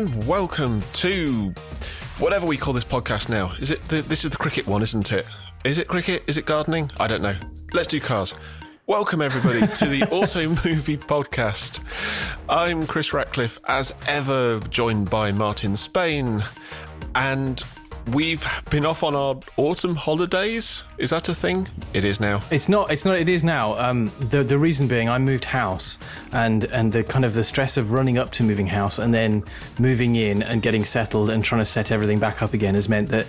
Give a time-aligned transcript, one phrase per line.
[0.00, 1.52] and welcome to
[2.18, 3.52] whatever we call this podcast now.
[3.60, 5.26] Is it the, this is the cricket one, isn't it?
[5.62, 6.22] Is it cricket?
[6.26, 6.90] Is it gardening?
[6.98, 7.36] I don't know.
[7.74, 8.34] Let's do cars.
[8.86, 11.80] Welcome everybody to the Auto Movie Podcast.
[12.48, 16.42] I'm Chris Ratcliffe, as ever, joined by Martin Spain,
[17.14, 17.62] and
[18.12, 20.84] we've been off on our autumn holidays.
[20.98, 21.68] Is that a thing?
[21.92, 22.40] It is now.
[22.50, 22.90] It's not.
[22.90, 23.18] It's not.
[23.18, 23.78] It is now.
[23.78, 25.98] Um, the the reason being, I moved house,
[26.32, 29.44] and and the kind of the stress of running up to moving house and then
[29.78, 33.08] moving in and getting settled and trying to set everything back up again has meant
[33.10, 33.26] that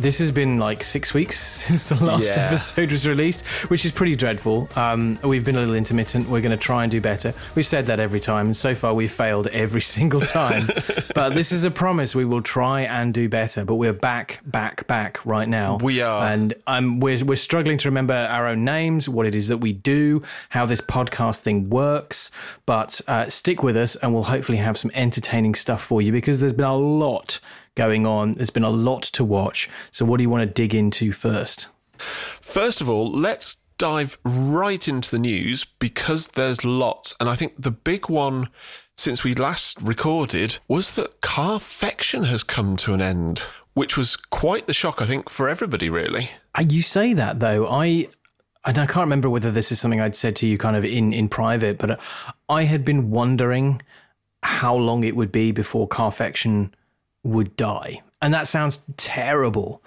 [0.00, 2.46] this has been like six weeks since the last Yeah.
[2.46, 4.68] episode was released, which is pretty dreadful.
[4.76, 6.28] Um, we've been a little intermittent.
[6.28, 7.34] We're going to try and do better.
[7.54, 10.68] We've said that every time, and so far we've failed every single time.
[11.14, 12.14] but this is a promise.
[12.14, 13.64] We will try and do better.
[13.64, 15.78] But we're back, back, back right now.
[15.82, 16.24] We are.
[16.26, 19.72] And um, we're, we're struggling to remember our own names, what it is that we
[19.72, 22.30] do, how this podcast thing works.
[22.66, 26.40] But uh, stick with us, and we'll hopefully have some entertaining stuff for you because
[26.40, 27.40] there's been a lot
[27.74, 28.32] going on.
[28.32, 29.68] There's been a lot to watch.
[29.90, 31.68] So, what do you want to dig into first?
[32.40, 37.14] First of all, let's dive right into the news because there's lots.
[37.20, 38.48] And I think the big one
[38.96, 44.66] since we last recorded was that Carfection has come to an end, which was quite
[44.66, 46.30] the shock, I think, for everybody, really.
[46.54, 48.08] Uh, You say that though, I.
[48.66, 51.12] And I can't remember whether this is something I'd said to you kind of in,
[51.12, 52.00] in private, but
[52.48, 53.82] I had been wondering
[54.42, 56.74] how long it would be before Carfection
[57.24, 58.02] would die.
[58.22, 59.82] And that sounds terrible,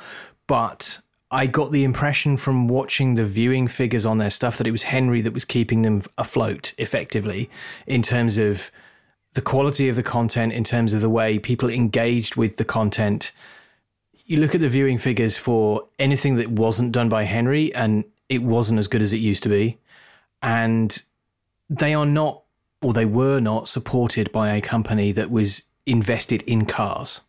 [0.46, 1.00] but
[1.32, 4.84] I got the impression from watching the viewing figures on their stuff that it was
[4.84, 7.50] Henry that was keeping them afloat effectively
[7.86, 8.72] in terms of
[9.34, 13.32] the quality of the content, in terms of the way people engaged with the content.
[14.26, 18.42] You look at the viewing figures for anything that wasn't done by Henry, and it
[18.42, 19.78] wasn't as good as it used to be.
[20.42, 21.02] And
[21.70, 22.44] they are not,
[22.82, 27.22] or they were not, supported by a company that was invested in cars.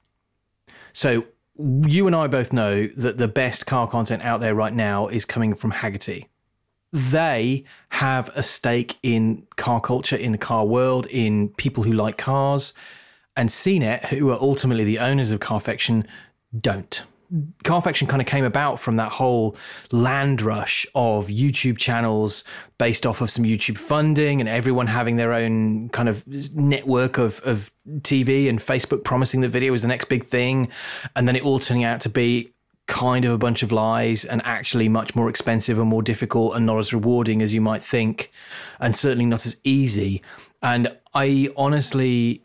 [0.98, 5.06] So you and I both know that the best car content out there right now
[5.06, 6.26] is coming from Hagerty.
[6.92, 12.18] They have a stake in car culture, in the car world, in people who like
[12.18, 12.74] cars,
[13.36, 16.04] and CNET, who are ultimately the owners of Carfection,
[16.58, 17.04] don't.
[17.64, 19.56] Carfection kind of came about from that whole
[19.92, 22.44] land rush of YouTube channels
[22.78, 27.40] based off of some YouTube funding and everyone having their own kind of network of,
[27.44, 30.68] of TV and Facebook promising that video was the next big thing.
[31.16, 32.52] And then it all turning out to be
[32.86, 36.64] kind of a bunch of lies and actually much more expensive and more difficult and
[36.64, 38.32] not as rewarding as you might think
[38.80, 40.22] and certainly not as easy.
[40.62, 42.42] And I honestly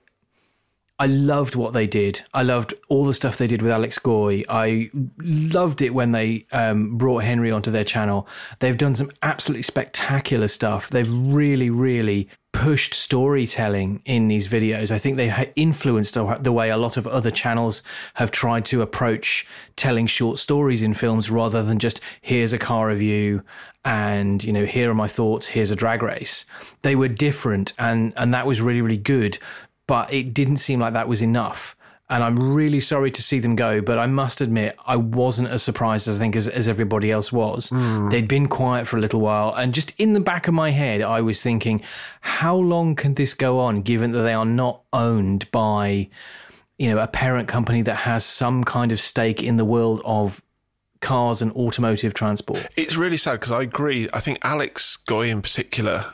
[1.03, 2.21] I loved what they did.
[2.33, 4.43] I loved all the stuff they did with Alex Goy.
[4.47, 4.89] I
[5.21, 8.25] loved it when they um, brought Henry onto their channel.
[8.59, 10.89] They've done some absolutely spectacular stuff.
[10.89, 14.91] They've really, really pushed storytelling in these videos.
[14.91, 17.83] I think they influenced the way a lot of other channels
[18.13, 22.87] have tried to approach telling short stories in films rather than just here's a car
[22.87, 23.43] review
[23.83, 26.45] and you know here are my thoughts here's a drag race
[26.83, 29.37] they were different and and that was really really good
[29.87, 31.75] but it didn't seem like that was enough.
[32.09, 35.63] And I'm really sorry to see them go, but I must admit, I wasn't as
[35.63, 37.69] surprised as I think as, as everybody else was.
[37.69, 38.09] Hmm.
[38.09, 39.53] They'd been quiet for a little while.
[39.55, 41.81] And just in the back of my head, I was thinking,
[42.21, 46.09] how long can this go on, given that they are not owned by,
[46.77, 50.43] you know, a parent company that has some kind of stake in the world of
[50.99, 52.67] cars and automotive transport?
[52.75, 54.09] It's really sad because I agree.
[54.13, 56.13] I think Alex Goy in particular,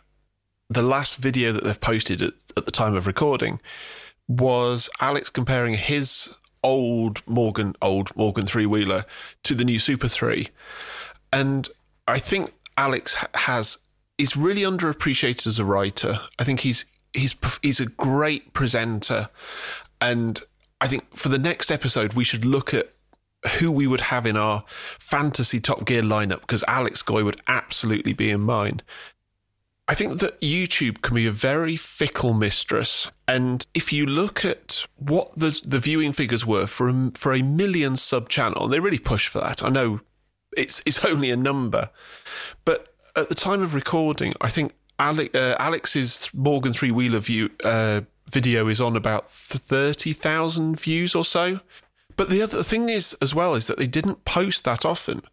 [0.69, 3.59] the last video that they've posted at, at the time of recording
[4.27, 6.29] was Alex comparing his
[6.63, 9.05] old Morgan, old Morgan three wheeler
[9.43, 10.49] to the new Super three,
[11.33, 11.67] and
[12.07, 13.77] I think Alex has
[14.17, 16.21] is really underappreciated as a writer.
[16.37, 19.29] I think he's he's he's a great presenter,
[19.99, 20.39] and
[20.79, 22.93] I think for the next episode we should look at
[23.59, 24.65] who we would have in our
[24.99, 28.81] fantasy Top Gear lineup because Alex Goy would absolutely be in mine.
[29.89, 34.85] I think that YouTube can be a very fickle mistress, and if you look at
[34.97, 38.79] what the the viewing figures were for a, for a million sub channel, and they
[38.79, 39.63] really push for that.
[39.63, 40.01] I know
[40.55, 41.89] it's it's only a number,
[42.65, 48.01] but at the time of recording, I think uh, Alex's Morgan three wheeler view uh,
[48.29, 51.61] video is on about thirty thousand views or so.
[52.15, 55.23] But the other thing is as well is that they didn't post that often.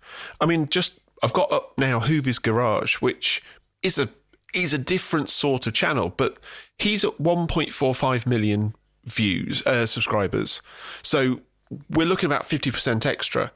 [0.41, 3.43] I mean, just I've got up now Hoovie's Garage, which
[3.83, 4.09] is a
[4.57, 6.39] is a different sort of channel, but
[6.79, 8.75] he's at 1.45 million
[9.05, 10.61] views uh, subscribers.
[11.03, 11.41] So
[11.91, 13.53] we're looking about 50% extra.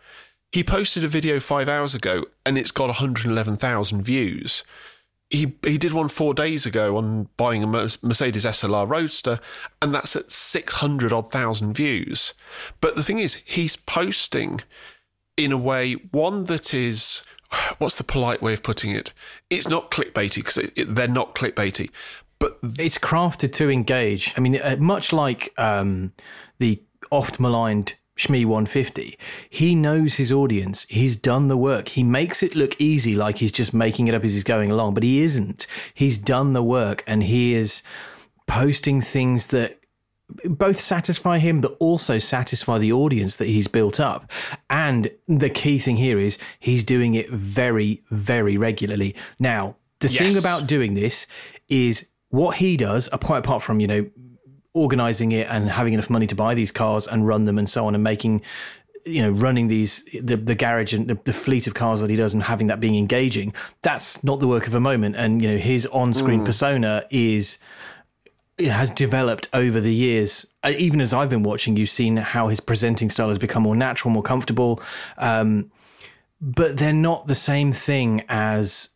[0.53, 4.63] He posted a video five hours ago and it's got 111,000 views.
[5.31, 9.39] he he did one four days ago on buying a Mercedes SLR Roadster,
[9.81, 12.35] and that's at six hundred odd thousand views.
[12.81, 14.61] But the thing is, he's posting
[15.37, 17.23] in a way one that is
[17.79, 19.13] what's the polite way of putting it?
[19.49, 21.91] It's not clickbaity because it, it, they're not clickbaity,
[22.39, 24.33] but it's crafted to engage.
[24.37, 26.13] I mean, uh, much like um,
[26.59, 29.19] the oft maligned Shmee 150.
[29.49, 30.87] He knows his audience.
[30.91, 31.89] He's done the work.
[31.89, 34.95] He makes it look easy, like he's just making it up as he's going along,
[34.95, 35.67] but he isn't.
[35.95, 37.83] He's done the work and he is
[38.47, 39.80] posting things that
[40.45, 44.31] both satisfy him, but also satisfy the audience that he's built up.
[44.69, 49.15] And the key thing here is he's doing it very, very regularly.
[49.39, 50.19] Now, the yes.
[50.19, 51.27] thing about doing this
[51.69, 54.11] is what he does, quite apart from, you know,
[54.73, 57.87] organizing it and having enough money to buy these cars and run them and so
[57.87, 58.41] on and making
[59.05, 62.17] you know running these the, the garage and the, the, fleet of cars that he
[62.17, 65.49] does and having that being engaging that's not the work of a moment and you
[65.49, 66.45] know his on-screen mm.
[66.45, 67.59] persona is
[68.69, 70.47] has developed over the years.
[70.63, 73.77] Uh, even as i've been watching you've seen how his presenting style has become more
[73.77, 74.81] natural more comfortable.
[75.17, 75.71] Um,
[76.41, 78.91] but they're not the same thing as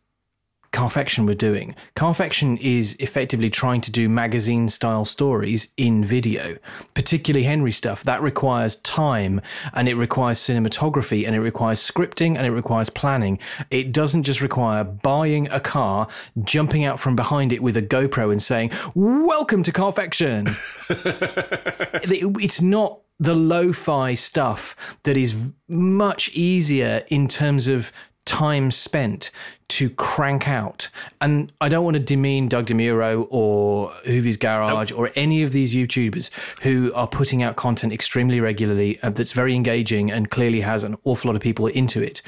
[0.75, 1.73] Carfection were doing.
[1.95, 6.57] Carfection is effectively trying to do magazine style stories in video,
[6.93, 8.03] particularly Henry stuff.
[8.03, 9.39] That requires time
[9.73, 13.39] and it requires cinematography and it requires scripting and it requires planning.
[13.71, 16.09] It doesn't just require buying a car,
[16.43, 20.47] jumping out from behind it with a GoPro and saying, Welcome to Carfection.
[20.89, 27.93] it's not the lo fi stuff that is much easier in terms of
[28.25, 29.31] time spent
[29.67, 30.89] to crank out.
[31.19, 34.99] And I don't want to demean Doug DeMuro or Hoovie's Garage nope.
[34.99, 39.55] or any of these YouTubers who are putting out content extremely regularly uh, that's very
[39.55, 42.21] engaging and clearly has an awful lot of people into it.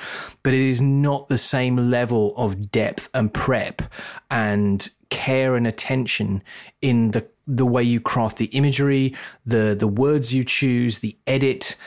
[0.43, 3.81] But it is not the same level of depth and prep
[4.31, 6.43] and care and attention
[6.81, 11.77] in the the way you craft the imagery, the the words you choose, the edit,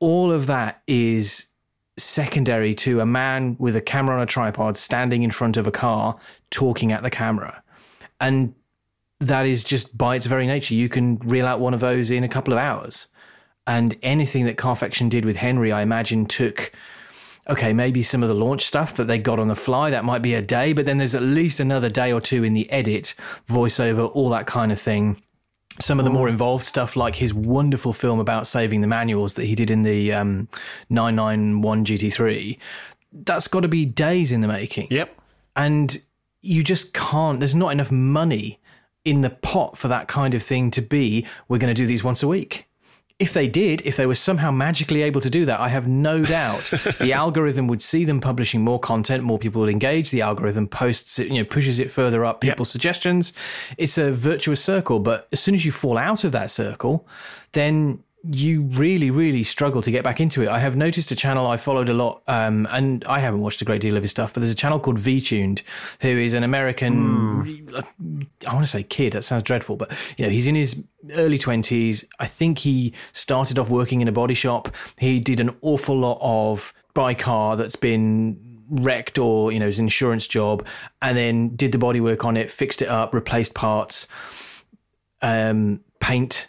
[0.00, 1.51] all of that is
[1.96, 5.70] secondary to a man with a camera on a tripod standing in front of a
[5.70, 6.18] car
[6.50, 7.62] talking at the camera.
[8.20, 8.54] And
[9.20, 10.74] that is just by its very nature.
[10.74, 13.08] You can reel out one of those in a couple of hours.
[13.66, 16.72] And anything that Carfection did with Henry, I imagine, took
[17.48, 20.22] okay, maybe some of the launch stuff that they got on the fly, that might
[20.22, 23.16] be a day, but then there's at least another day or two in the edit,
[23.48, 25.20] voiceover, all that kind of thing
[25.80, 29.44] some of the more involved stuff, like his wonderful film about saving the manuals that
[29.44, 30.48] he did in the um,
[30.90, 32.58] 991 GT3,
[33.12, 34.88] that's got to be days in the making.
[34.90, 35.18] Yep.
[35.56, 36.02] And
[36.40, 38.60] you just can't, there's not enough money
[39.04, 42.04] in the pot for that kind of thing to be, we're going to do these
[42.04, 42.68] once a week
[43.22, 46.24] if they did, if they were somehow magically able to do that, I have no
[46.38, 50.10] doubt the algorithm would see them publishing more content, more people would engage.
[50.10, 52.72] The algorithm posts it, you know, pushes it further up people's yep.
[52.72, 53.32] suggestions.
[53.78, 57.06] It's a virtuous circle, but as soon as you fall out of that circle,
[57.52, 60.48] then you really, really struggle to get back into it.
[60.48, 63.64] I have noticed a channel I followed a lot, um, and I haven't watched a
[63.64, 65.62] great deal of his stuff, but there's a channel called VTuned,
[66.02, 68.26] who is an American, mm.
[68.46, 71.38] I want to say kid, that sounds dreadful, but you know, he's in his early
[71.38, 72.04] 20s.
[72.20, 74.74] I think he started off working in a body shop.
[74.98, 79.80] He did an awful lot of buy car that's been wrecked or, you know, his
[79.80, 80.64] insurance job,
[81.00, 84.06] and then did the body work on it, fixed it up, replaced parts,
[85.22, 86.48] um, paint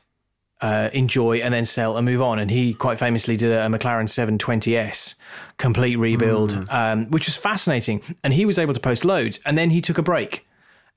[0.63, 2.39] uh, enjoy and then sell and move on.
[2.39, 5.15] And he quite famously did a McLaren 720S
[5.57, 6.73] complete rebuild, mm.
[6.73, 8.01] um, which was fascinating.
[8.23, 9.41] And he was able to post loads.
[9.45, 10.47] And then he took a break.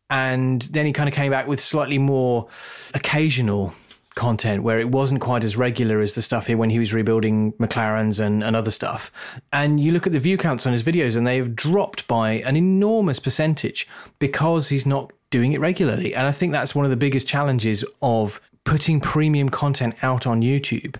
[0.08, 2.46] And then he kind of came back with slightly more
[2.94, 3.75] occasional
[4.14, 7.52] content where it wasn't quite as regular as the stuff here when he was rebuilding
[7.54, 9.40] McLarens and, and other stuff.
[9.52, 12.35] And you look at the view counts on his videos and they have dropped by
[12.35, 13.87] an enormous percentage
[14.20, 16.14] because he's not doing it regularly.
[16.14, 20.42] And I think that's one of the biggest challenges of putting premium content out on
[20.42, 20.96] YouTube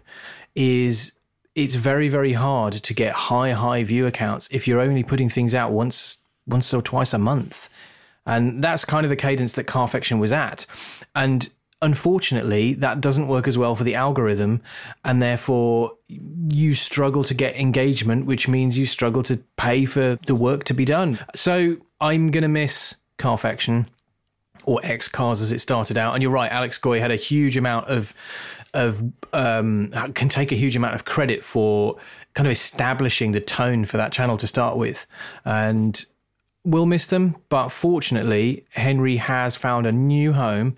[0.55, 1.13] is
[1.55, 5.55] it's very very hard to get high high view accounts if you're only putting things
[5.55, 7.69] out once once or twice a month.
[8.25, 10.67] And that's kind of the cadence that Carfection was at.
[11.15, 11.49] And
[11.81, 14.63] unfortunately, that doesn't work as well for the algorithm.
[15.05, 20.35] And therefore, you struggle to get engagement, which means you struggle to pay for the
[20.35, 21.19] work to be done.
[21.35, 23.87] So I'm going to miss Carfection
[24.67, 26.15] or X Cars as it started out.
[26.15, 28.13] And you're right, Alex Goy had a huge amount of
[28.75, 31.97] of um, can take a huge amount of credit for
[32.35, 35.07] kind of establishing the tone for that channel to start with,
[35.45, 36.05] and
[36.65, 37.37] we'll miss them.
[37.49, 40.77] But fortunately, Henry has found a new home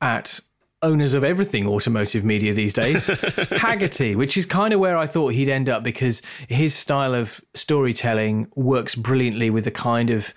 [0.00, 0.40] at
[0.82, 5.32] owners of everything automotive media these days, Hagerty, which is kind of where I thought
[5.32, 10.34] he'd end up because his style of storytelling works brilliantly with the kind of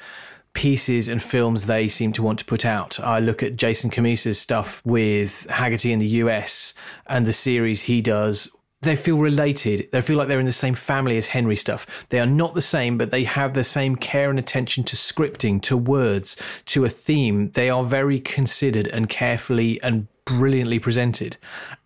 [0.54, 3.00] pieces and films they seem to want to put out.
[3.00, 6.74] I look at Jason Cammisa's stuff with Hagerty in the US
[7.08, 8.50] and the series he does.
[8.82, 9.90] They feel related.
[9.92, 12.08] They feel like they're in the same family as Henry stuff.
[12.10, 15.62] They are not the same, but they have the same care and attention to scripting,
[15.64, 16.38] to words,
[16.68, 17.52] to a theme.
[17.52, 21.36] They are very considered and carefully and brilliantly presented.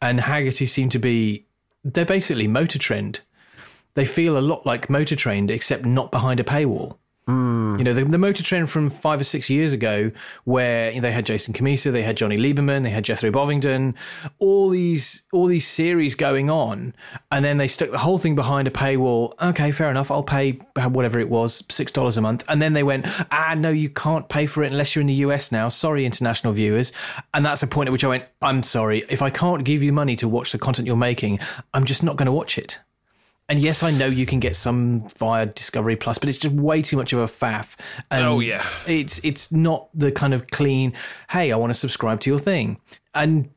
[0.02, 1.48] And Hagerty seem to be,
[1.84, 3.22] they're basically Motor Trend.
[3.96, 6.98] They feel a lot like Motor Trend, except not behind a paywall.
[7.28, 7.78] Mm.
[7.78, 10.12] You know, the, the, motor trend from five or six years ago,
[10.44, 13.96] where you know, they had Jason Cammisa, they had Jonny Lieberman, they had Jethro Bovingdon,
[14.40, 16.94] all these all these series going on,
[17.32, 19.34] and then they stuck the whole thing behind a paywall.
[19.42, 22.84] Okay, fair enough, I'll pay whatever it was, six dollars a month, and then they
[22.84, 25.70] went, ah, no, you can't pay for it unless you're in the US now.
[25.70, 26.92] Sorry, international viewers,
[27.34, 29.94] and that's a point at which I went, I'm sorry, if I can't give you
[29.94, 31.40] money to watch the content you're making,
[31.74, 32.80] I'm just not going to watch it.
[33.50, 36.82] And yes, I know you can get some via Discovery Plus, but it's just way
[36.82, 37.78] too much of a faff.
[38.10, 40.94] And oh yeah, it's it's not the kind of clean.
[41.30, 42.80] Hey, I want to subscribe to your thing.
[43.14, 43.50] And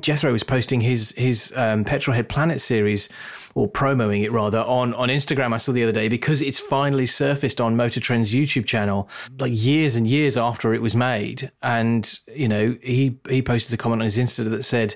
[0.00, 3.08] Jethro was posting his his um, Petrolhead Planet series
[3.54, 5.54] or promoting it rather on on Instagram.
[5.54, 9.52] I saw the other day because it's finally surfaced on Motor Trend's YouTube channel, like
[9.54, 11.50] years and years after it was made.
[11.62, 14.94] And you know, he he posted a comment on his Insta that said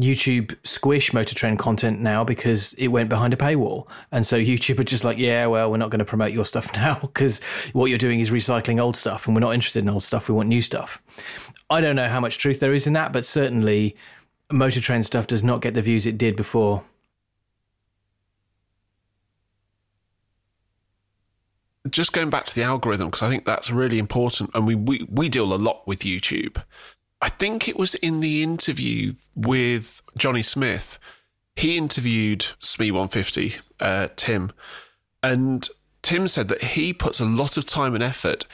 [0.00, 3.88] YouTube squish Motor Trend content now because it went behind a paywall.
[4.12, 6.72] And so YouTube are just like, yeah, well, we're not going to promote your stuff
[6.76, 10.04] now because what you're doing is recycling old stuff, and we're not interested in old
[10.04, 10.28] stuff.
[10.28, 11.02] We want new stuff.
[11.70, 13.96] I don't know how much truth there is in that, but certainly
[14.50, 16.82] Motor Trend stuff does not get the views it did before.
[21.88, 24.50] Just going back to the algorithm, because I think that's really important.
[24.54, 26.62] And we, we, we deal a lot with YouTube.
[27.20, 30.98] I think it was in the interview with Jonny Smith.
[31.56, 34.52] He interviewed Shmee150, uh, Tim,
[35.22, 35.68] and
[36.02, 38.46] Tim said that he puts a lot of time and effort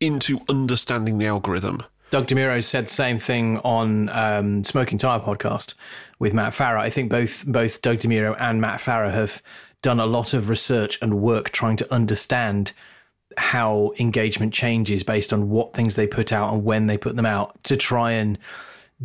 [0.00, 1.82] into understanding the algorithm.
[2.10, 5.74] Doug DeMuro said same thing on um, Smoking Tire podcast
[6.18, 6.80] with Matt Farah.
[6.80, 9.42] I think both both Doug DeMuro and Matt Farah have
[9.80, 12.72] done a lot of research and work trying to understand
[13.36, 17.26] how engagement changes based on what things they put out and when they put them
[17.26, 18.38] out to try and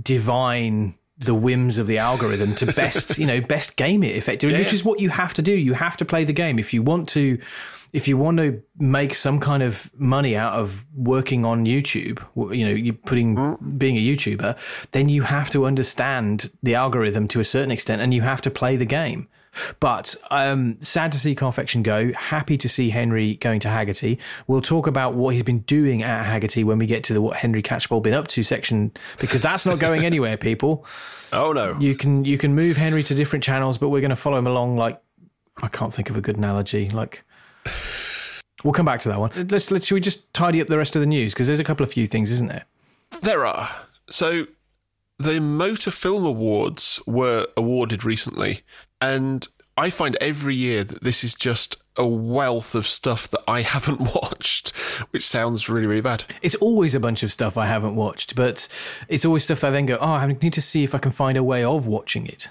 [0.01, 4.63] divine the whims of the algorithm to best, you know, best game it effectively, yeah,
[4.63, 5.51] which is what you have to do.
[5.51, 7.39] You have to play the game if you want to
[7.93, 12.21] if you want to make some kind of money out of working on YouTube,
[12.53, 13.79] you know, you're putting mm.
[13.79, 18.13] being a YouTuber, then you have to understand the algorithm to a certain extent and
[18.13, 19.27] you have to play the game.
[19.79, 22.13] But um, sad to see Carfection go.
[22.13, 24.19] Happy to see Henry going to Hagerty.
[24.47, 27.37] We'll talk about what he's been doing at Hagerty when we get to the what
[27.37, 30.85] Henry Catchpole been up to section because that's not going anywhere, people.
[31.33, 31.75] Oh no!
[31.77, 34.47] You can you can move Henry to different channels, but we're going to follow him
[34.47, 34.77] along.
[34.77, 34.97] Like
[35.61, 36.89] I can't think of a good analogy.
[36.89, 37.25] Like
[38.63, 39.31] We'll come back to that one.
[39.49, 41.63] Let's, let's should we just tidy up the rest of the news because there's a
[41.63, 42.65] couple of few things, isn't there?
[43.21, 43.69] There are.
[44.09, 44.47] So
[45.19, 48.61] the Motor Film Awards were awarded recently,
[49.01, 53.61] and I find every year that this is just a wealth of stuff that I
[53.73, 54.69] haven't watched,
[55.11, 56.23] which sounds really, really bad.
[56.41, 58.67] It's always a bunch of stuff I haven't watched, but
[59.07, 61.11] it's always stuff that I then go, oh, I need to see if I can
[61.11, 62.49] find a way of watching it.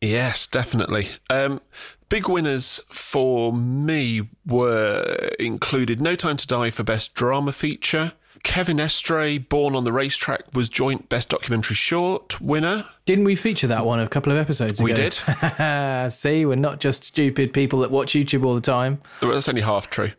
[0.00, 1.08] Yes, definitely.
[1.28, 1.60] Um,
[2.08, 8.12] big winners for me were included No Time to Die for Best Drama Feature.
[8.48, 12.86] Kevin Estre, Born on the Racetrack, was joint Best Documentary Short winner.
[13.04, 14.86] Didn't we feature that one a couple of episodes ago?
[14.86, 15.12] We did.
[16.12, 19.02] See, we're not just stupid people that watch YouTube all the time.
[19.20, 20.12] Well, that's only half true.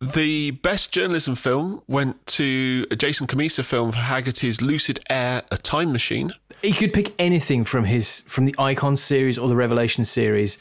[0.00, 5.56] The best journalism film went to a Jason Cammisa film for Hagerty's Lucid Air, A
[5.56, 6.32] Time Machine.
[6.62, 10.56] He could pick anything from his from the Icon series or the Revelation series.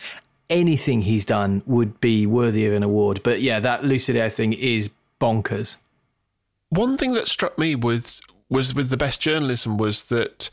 [0.50, 3.22] Anything he's done would be worthy of an award.
[3.24, 4.90] But yeah, that Lucid Air thing is
[5.22, 5.78] bonkers.
[6.70, 8.20] One thing that struck me with
[8.50, 10.50] was with the best journalism was that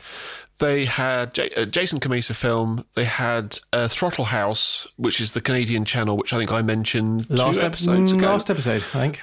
[0.59, 2.85] they had J- uh, Jason Cammisa film.
[2.95, 7.29] They had uh, Throttle House, which is the Canadian channel, which I think I mentioned
[7.29, 8.27] last two episodes ep- ago.
[8.27, 9.21] Last episode, I think,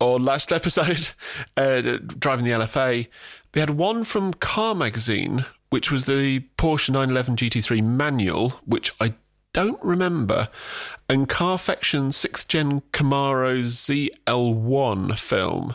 [0.00, 1.08] or last episode,
[1.56, 1.80] uh,
[2.18, 3.08] driving the LFA.
[3.52, 9.14] They had one from Car Magazine, which was the Porsche 911 GT3 manual, which I
[9.52, 10.48] don't remember,
[11.08, 15.74] and Carfection 6th Gen Camaro ZL1 film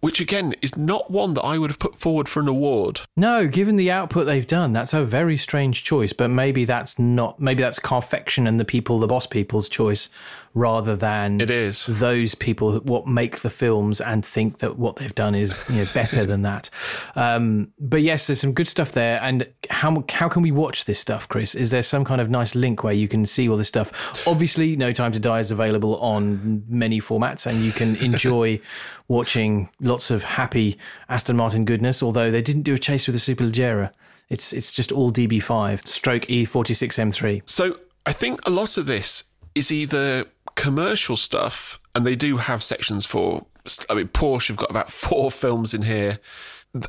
[0.00, 3.00] which again is not one that I would have put forward for an award.
[3.16, 6.12] No, given the output they've done, that's a very strange choice.
[6.12, 7.40] But maybe that's not.
[7.40, 10.10] Maybe that's Carfection and the people, the boss people's choice,
[10.56, 11.84] rather than It is.
[11.86, 15.90] those people what make the films and think that what they've done is you know
[15.92, 16.70] better than that.
[17.14, 19.20] Um, but yes, there's some good stuff there.
[19.22, 21.54] And how how can we watch this stuff, Chris?
[21.54, 24.26] Is there some kind of nice link where you can see all this stuff?
[24.26, 28.58] Obviously, No Time to Die is available on many formats, and you can enjoy
[29.08, 30.78] watching lots of happy
[31.10, 32.02] Aston Martin goodness.
[32.02, 33.92] Although they didn't do a chase with the Superleggera.
[34.30, 37.42] It's it's just all DB5 stroke E E46 M3.
[37.48, 39.22] So I think a lot of this
[39.54, 40.24] is either
[40.56, 43.46] commercial stuff, and they do have sections for.
[43.88, 46.18] I mean, Porsche have got about four films in here.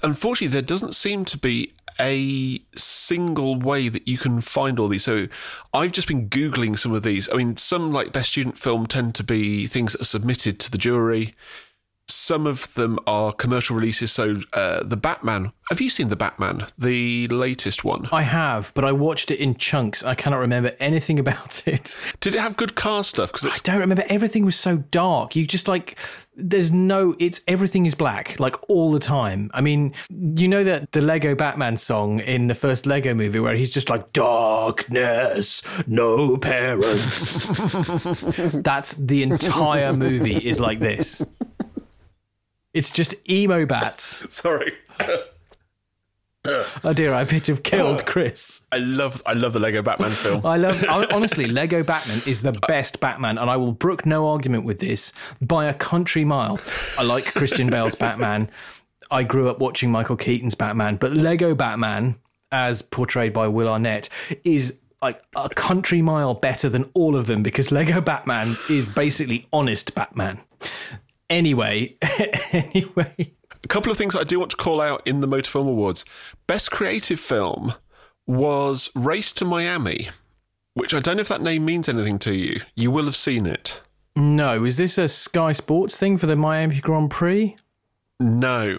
[0.03, 5.03] Unfortunately, there doesn't seem to be a single way that you can find all these.
[5.03, 5.27] So
[5.73, 7.29] I've just been Googling some of these.
[7.31, 10.71] I mean, some like best student film tend to be things that are submitted to
[10.71, 11.33] the jury.
[12.09, 14.11] Some of them are commercial releases.
[14.11, 15.51] So uh, the Batman.
[15.69, 18.07] Have you seen the Batman, the latest one?
[18.09, 20.01] I have, but I watched it in chunks.
[20.01, 21.97] I cannot remember anything about it.
[22.21, 23.33] Did it have good car stuff?
[23.33, 24.05] Because I don't remember.
[24.07, 25.35] Everything was so dark.
[25.35, 25.97] You just like,
[26.35, 29.51] there's no, it's everything is black, like all the time.
[29.53, 33.55] I mean, you know that the Lego Batman song in the first Lego movie where
[33.55, 37.45] he's just like, darkness, no parents.
[38.53, 41.25] That's the entire movie is like this.
[42.73, 44.23] It's just emo bats.
[44.33, 44.73] sorry.
[46.83, 48.05] Oh dear, I bit have killed oh.
[48.05, 48.65] Chris.
[48.71, 50.45] I love I love the Lego Batman film.
[50.45, 54.29] I love I- honestly, Lego Batman is the best Batman, and I will brook no
[54.29, 56.59] argument with this by a country mile.
[56.97, 58.49] I like Christian Bale's Batman.
[59.11, 62.15] I grew up watching Michael Keaton's Batman, but Lego Batman,
[62.51, 64.09] as portrayed by Will Arnett,
[64.43, 69.47] is like a country mile better than all of them because Lego Batman is basically
[69.53, 70.39] honest Batman.
[71.29, 71.95] Anyway,
[72.53, 73.31] anyway,
[73.63, 76.05] A couple of things I do want to call out in the Motor Film Awards.
[76.47, 77.73] Best creative film
[78.25, 80.09] was Race to Miami,
[80.73, 82.61] which I don't know if that name means anything to you.
[82.75, 83.81] You will have seen it.
[84.15, 87.55] no, is this a Sky Sports thing for the Miami Grand Prix?
[88.19, 88.77] No.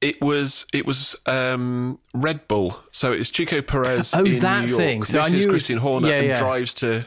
[0.00, 2.78] It was it was um, Red Bull.
[2.90, 4.12] So it's Checo Perez.
[4.16, 4.80] Oh, in that New York.
[4.82, 5.04] thing.
[5.04, 7.04] So I This knew is Christian Horner yeah, and drives to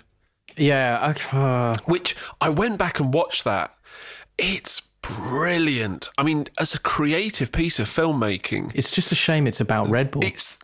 [0.58, 1.00] Yeah,
[1.32, 3.73] I, uh, which I went back and watched that.
[4.46, 6.10] It's brilliant.
[6.18, 10.12] I mean, as a creative piece of filmmaking, it's just a shame it's about Red
[10.12, 10.24] Bull.
[10.24, 10.60] it's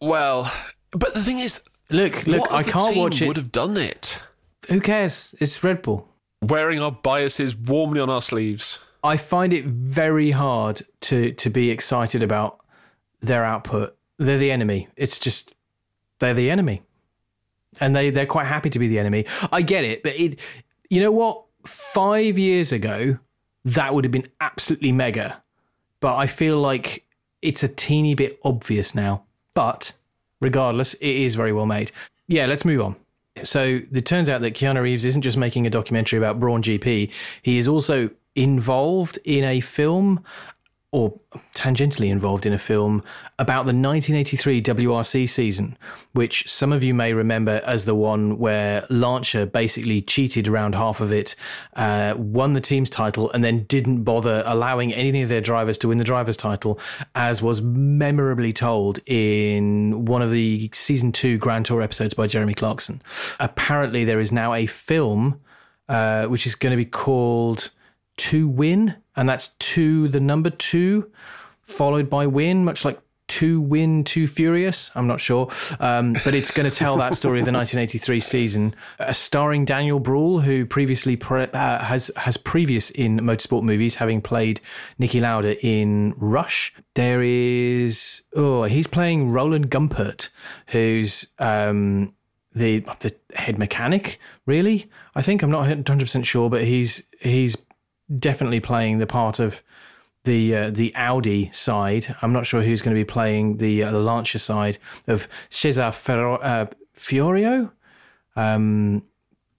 [0.00, 0.52] well.
[0.90, 3.28] But the thing is, Look, look, I can't watch it.
[3.28, 4.20] Would have done it.
[4.68, 5.34] Who cares?
[5.40, 6.08] It's Red Bull.
[6.42, 8.78] Wearing our biases warmly on our sleeves.
[9.04, 12.58] I find it very hard to to be excited about
[13.20, 13.96] their output.
[14.18, 14.88] They're the enemy.
[14.96, 15.54] It's just
[16.18, 16.82] they're the enemy,
[17.80, 19.24] and they they're quite happy to be the enemy.
[19.50, 20.38] I get it, but it.
[20.90, 21.44] You know what?
[21.64, 23.18] Five years ago,
[23.64, 25.42] that would have been absolutely mega,
[26.00, 27.04] but I feel like
[27.40, 29.24] it's a teeny bit obvious now.
[29.54, 29.92] But
[30.40, 31.92] regardless, it is very well made.
[32.28, 32.96] Yeah, let's move on.
[33.44, 37.10] So it turns out that Keanu Reeves isn't just making a documentary about Braun GP,
[37.42, 40.24] he is also involved in a film
[40.92, 41.18] or
[41.54, 43.02] tangentially involved in a film
[43.38, 45.76] about the 1983 WRC season,
[46.12, 51.00] which some of you may remember as the one where Lancia basically cheated around half
[51.00, 51.34] of it,
[51.76, 55.88] uh, won the team's title, and then didn't bother allowing any of their drivers to
[55.88, 56.78] win the driver's title,
[57.14, 62.52] as was memorably told in one of the season two Grand Tour episodes by Jeremy
[62.52, 63.00] Clarkson.
[63.40, 65.40] Apparently, there is now a film
[65.88, 67.70] uh, which is going to be called
[68.18, 71.10] To Win, and that's two, the number two,
[71.62, 72.98] followed by Win, much like
[73.28, 74.90] To Win, Too Furious.
[74.94, 75.48] I'm not sure,
[75.80, 80.00] um, but it's going to tell that story of the 1983 season, uh, starring Daniel
[80.00, 84.60] Bruhl, who previously pre- uh, has has previous in motorsport movies, having played
[85.00, 86.74] Niki Lauda in Rush.
[86.94, 90.28] There is oh, he's playing Roland Gumpert,
[90.68, 92.14] who's um,
[92.54, 94.18] the the head mechanic.
[94.46, 97.56] Really, I think I'm not 100 percent sure, but he's he's
[98.14, 99.62] definitely playing the part of
[100.24, 102.14] the uh, the Audi side.
[102.22, 105.90] I'm not sure who's going to be playing the uh, the Lancia side of Cesar
[105.90, 107.72] Ferro, uh, Fiorio,
[108.36, 109.02] um,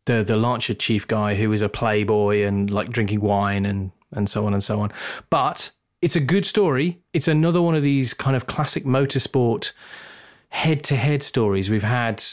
[0.05, 4.29] the the Lancia chief guy who is a playboy and like drinking wine and and
[4.29, 4.91] so on and so on.
[5.29, 6.99] But it's a good story.
[7.13, 9.73] It's another one of these kind of classic motorsport
[10.49, 11.69] head to head stories.
[11.69, 12.23] We've had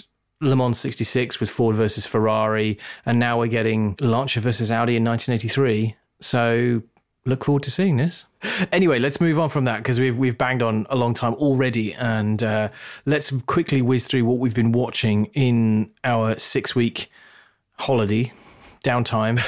[0.40, 5.04] Le Mans 66 with Ford versus Ferrari, and now we're getting Lancia versus Audi in
[5.04, 5.96] 1983.
[6.20, 6.82] So
[7.24, 8.26] look forward to seeing this.
[8.72, 11.94] Anyway, let's move on from that because we've we've banged on a long time already,
[11.94, 12.68] and uh,
[13.06, 17.10] let's quickly whiz through what we've been watching in our six week
[17.78, 18.32] holiday
[18.84, 19.40] downtime,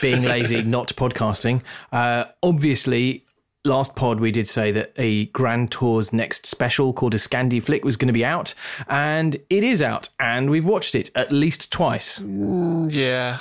[0.00, 1.62] being lazy, not podcasting.
[1.90, 3.24] Uh, obviously,
[3.64, 7.84] last pod we did say that a Grand Tour's next special called a Scandi Flick
[7.84, 8.54] was going to be out,
[8.88, 12.20] and it is out, and we've watched it at least twice.
[12.20, 13.38] Yeah.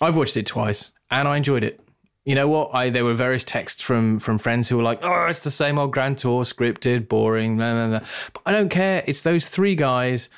[0.00, 1.80] I've watched it twice and I enjoyed it.
[2.26, 2.74] You know what?
[2.74, 5.78] I there were various texts from from friends who were like, "Oh, it's the same
[5.78, 8.08] old Grand Tour, scripted, boring." Blah, blah, blah.
[8.34, 9.04] But I don't care.
[9.06, 10.28] It's those three guys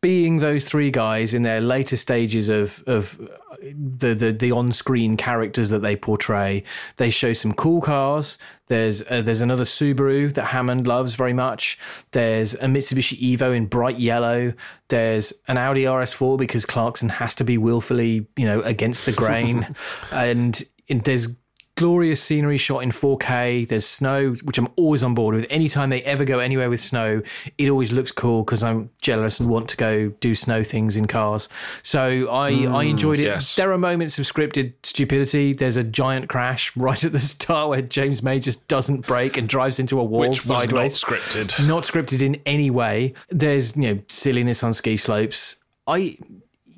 [0.00, 3.16] being those three guys in their later stages of of
[3.62, 6.64] the the, the on screen characters that they portray.
[6.96, 8.38] They show some cool cars.
[8.66, 11.78] There's uh, there's another Subaru that Hammond loves very much.
[12.10, 14.54] There's a Mitsubishi Evo in bright yellow.
[14.88, 19.68] There's an Audi RS4 because Clarkson has to be willfully you know against the grain,
[20.12, 21.28] and, and there's
[21.78, 23.68] glorious scenery shot in 4K.
[23.68, 25.46] There's snow, which I'm always on board with.
[25.48, 27.22] Anytime they ever go anywhere with snow,
[27.56, 31.06] it always looks cool because I'm jealous and want to go do snow things in
[31.06, 31.48] cars.
[31.84, 33.24] So I, mm, I enjoyed it.
[33.24, 33.54] Yes.
[33.54, 35.52] There are moments of scripted stupidity.
[35.52, 39.48] There's a giant crash right at the start where James May just doesn't brake and
[39.48, 41.00] drives into a wall which sideways.
[41.00, 41.66] not scripted.
[41.66, 43.14] Not scripted in any way.
[43.28, 45.62] There's you know silliness on ski slopes.
[45.86, 46.18] I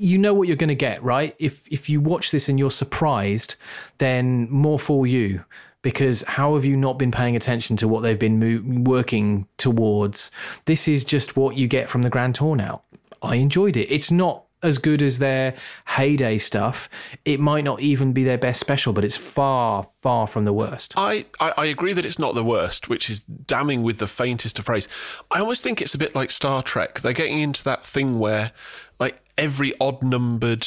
[0.00, 1.36] you know what you're going to get, right?
[1.38, 3.56] If if you watch this and you're surprised,
[3.98, 5.44] then more for you.
[5.82, 10.30] Because how have you not been paying attention to what they've been mo- working towards?
[10.66, 12.82] This is just what you get from the Grand Tour now.
[13.22, 13.90] I enjoyed it.
[13.90, 15.54] It's not as good as their
[15.86, 16.90] heyday stuff.
[17.24, 20.92] It might not even be their best special, but it's far, far from the worst.
[20.96, 24.58] I, I, I, agree that it's not the worst, which is damning with the faintest
[24.58, 24.86] of praise.
[25.30, 27.00] I almost think it's a bit like Star Trek.
[27.00, 28.52] They're getting into that thing where
[28.98, 30.66] like every odd numbered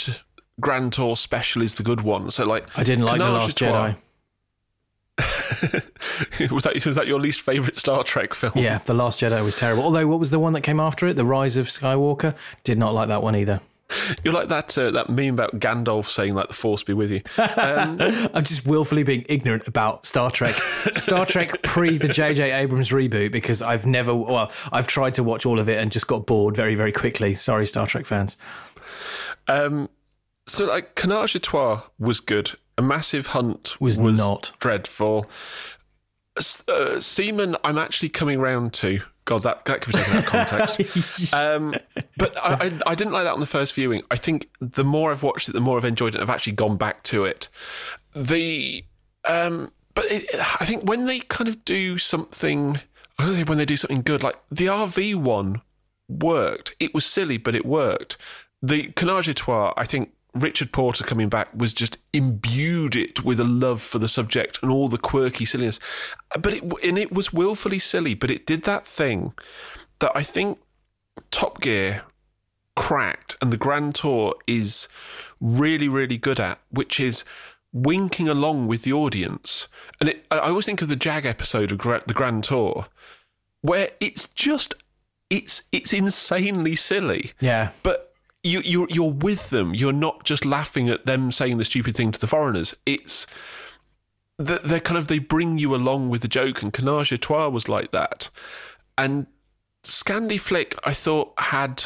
[0.60, 2.30] Grand Tour special is the good one.
[2.32, 3.96] So like I didn't like the Last Jedi.
[6.52, 8.54] was that was that your least favorite Star Trek film?
[8.56, 9.84] Yeah, the Last Jedi was terrible.
[9.84, 11.16] Although, what was the one that came after it?
[11.16, 12.36] The Rise of Skywalker.
[12.64, 13.62] Did not like that one either.
[14.24, 17.22] You're like that uh, that meme about Gandalf saying like the Force be with you.
[17.38, 17.98] Um,
[18.34, 20.56] I'm just willfully being ignorant about Star Trek.
[20.94, 22.52] Star Trek pre the J.J.
[22.52, 26.08] Abrams reboot because I've never well I've tried to watch all of it and just
[26.08, 27.34] got bored very very quickly.
[27.34, 28.38] Sorry, Star Trek fans.
[29.48, 29.90] Um,
[30.48, 32.52] so like Canard Trois was good.
[32.78, 35.30] A massive hunt was, was not dreadful.
[36.68, 39.02] Uh, Seamen, I'm actually coming round to.
[39.26, 41.34] God, that, that could be taken out of context.
[41.34, 41.74] um,
[42.18, 44.04] but I, I, I, didn't like that on the first viewing.
[44.12, 46.22] I think the more I've watched it, the more I've enjoyed it.
[46.22, 47.48] I've actually gone back to it.
[48.14, 48.84] The
[49.26, 50.26] um, but it,
[50.60, 52.80] I think when they kind of do something,
[53.18, 55.62] I was say when they do something good, like the RV one
[56.10, 56.76] worked.
[56.80, 58.18] It was silly, but it worked.
[58.62, 63.44] The Canard Trois, I think, Richard Porter coming back was just imbued it with a
[63.44, 65.80] love for the subject and all the quirky silliness.
[66.40, 69.34] But it and it was willfully silly, but it did that thing
[70.00, 70.60] that I think
[71.30, 72.04] Top Gear
[72.76, 74.88] cracked and the Grand Tour is
[75.40, 77.24] really, really good at, which is
[77.72, 79.68] winking along with the audience.
[80.00, 82.88] And it, I always think of the Jag episode of the Grand Tour,
[83.62, 84.74] where it's just
[85.30, 87.34] it's it's insanely silly.
[87.40, 88.13] Yeah, but
[88.44, 89.74] you you're you're with them.
[89.74, 92.76] You're not just laughing at them saying the stupid thing to the foreigners.
[92.86, 93.26] It's
[94.38, 97.70] that they're kind of they bring you along with the joke, and Canard Trois was
[97.70, 98.30] like that.
[98.98, 99.28] And
[99.84, 101.84] Scandi Flick, I thought had.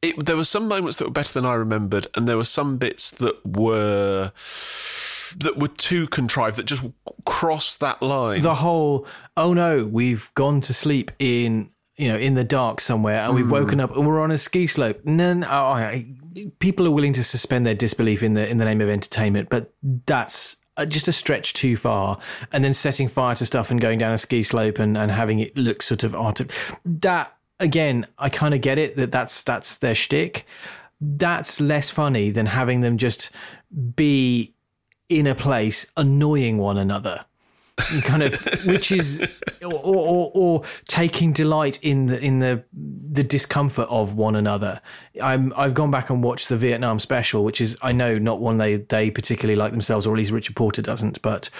[0.00, 2.76] It, there were some moments that were better than I remembered, and there were some
[2.76, 4.32] bits that were
[5.36, 6.84] that were too contrived that just
[7.24, 8.40] crossed that line.
[8.40, 11.70] The whole, oh no, we've gone to sleep in
[12.02, 13.52] you know, in the dark somewhere, and we've mm.
[13.52, 15.04] woken up and we're on a ski slope.
[15.04, 16.02] None, oh,
[16.58, 19.72] people are willing to suspend their disbelief in the in the name of entertainment, but
[20.06, 22.18] that's uh, just a stretch too far.
[22.50, 25.38] And then setting fire to stuff and going down a ski slope and, and having
[25.38, 26.40] it look sort of art.
[26.84, 30.44] That again, I kind of get it that that's that's their shtick.
[31.00, 33.30] That's less funny than having them just
[33.94, 34.54] be
[35.08, 37.26] in a place annoying one another
[38.04, 38.34] kind of
[38.66, 39.20] which is
[39.62, 44.80] or, or, or, taking delight in the in the the discomfort of one another.
[45.22, 48.56] I'm i've gone back and watched the vietnam special which is i know not one
[48.56, 51.50] they they particularly like themselves or at least richard porter doesn't but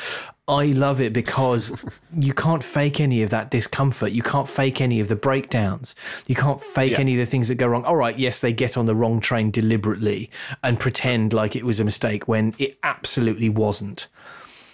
[0.48, 1.74] i love it because
[2.16, 4.12] you can't fake any of that discomfort.
[4.12, 5.94] You can't fake any of the breakdowns.
[6.26, 7.00] You can't fake yeah.
[7.00, 7.84] any of the things that go wrong.
[7.84, 10.30] All right yes they get on the wrong train deliberately
[10.62, 14.08] and pretend like it was a mistake when it absolutely wasn't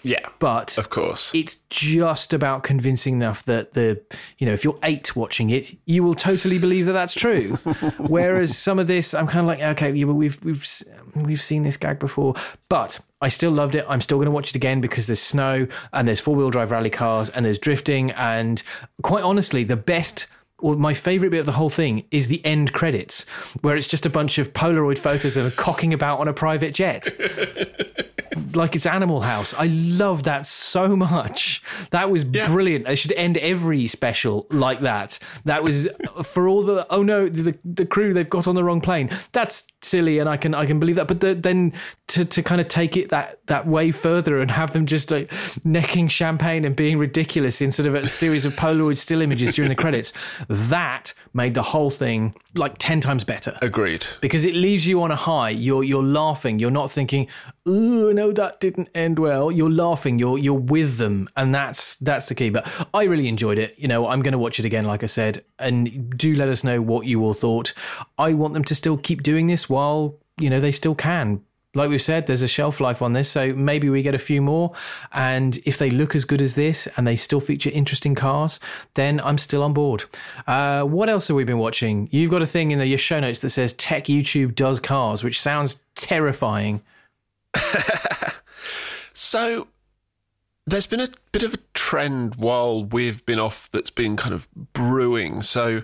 [0.08, 0.26] yeah.
[0.38, 1.30] But of course.
[1.34, 4.00] It's just about convincing enough that the,
[4.38, 7.56] you know, if you're eight watching it, you will totally believe that that's true.
[7.98, 10.66] Whereas some of this, I'm kind of like, okay, yeah, but we've, we've,
[11.14, 12.34] we've seen this gag before.
[12.70, 13.84] But I still loved it.
[13.86, 16.70] I'm still going to watch it again because there's snow and there's four wheel drive
[16.70, 18.10] rally cars and there's drifting.
[18.12, 18.62] And
[19.02, 20.26] quite honestly, the best
[20.60, 23.28] or my favorite bit of the whole thing is the end credits,
[23.60, 26.74] where it's just a bunch of Polaroid photos of them cocking about on a private
[26.74, 27.08] jet.
[28.54, 29.54] like it's Animal House.
[29.54, 31.62] I love that so much.
[31.90, 32.46] That was yeah.
[32.46, 32.86] brilliant.
[32.86, 35.18] I should end every special like that.
[35.44, 35.88] That was
[36.22, 39.10] for all the oh no, the the crew they've got on the wrong plane.
[39.32, 41.08] That's silly, and I can I can believe that.
[41.08, 41.72] But the, then
[42.08, 45.32] to to kind of take it that that way further and have them just like
[45.64, 49.74] necking champagne and being ridiculous instead of a series of Polaroid still images during the
[49.74, 50.12] credits,
[50.48, 53.56] that made the whole thing like ten times better.
[53.62, 54.06] Agreed.
[54.20, 55.50] Because it leaves you on a high.
[55.50, 56.58] You're you're laughing.
[56.58, 57.28] You're not thinking,
[57.66, 60.18] "Oh no, that didn't end well." You're laughing.
[60.18, 62.50] You're you're with them, and that's that's the key.
[62.50, 63.78] But I really enjoyed it.
[63.78, 66.64] You know, I'm going to watch it again, like I said, and do let us
[66.64, 67.72] know what you all thought.
[68.16, 71.42] I want them to still keep doing this while you know they still can
[71.74, 74.40] like we've said, there's a shelf life on this, so maybe we get a few
[74.40, 74.72] more.
[75.12, 78.58] And if they look as good as this and they still feature interesting cars,
[78.94, 80.04] then I'm still on board.
[80.46, 82.08] Uh, what else have we been watching?
[82.10, 85.22] You've got a thing in the, your show notes that says Tech YouTube does cars,
[85.22, 86.82] which sounds terrifying.
[89.12, 89.68] so
[90.66, 94.46] there's been a bit of a trend while we've been off that's been kind of
[94.72, 95.42] brewing.
[95.42, 95.82] So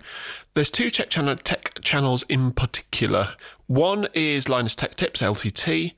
[0.55, 3.35] there's two tech, channel, tech channels in particular.
[3.67, 5.95] One is Linus Tech Tips LTT,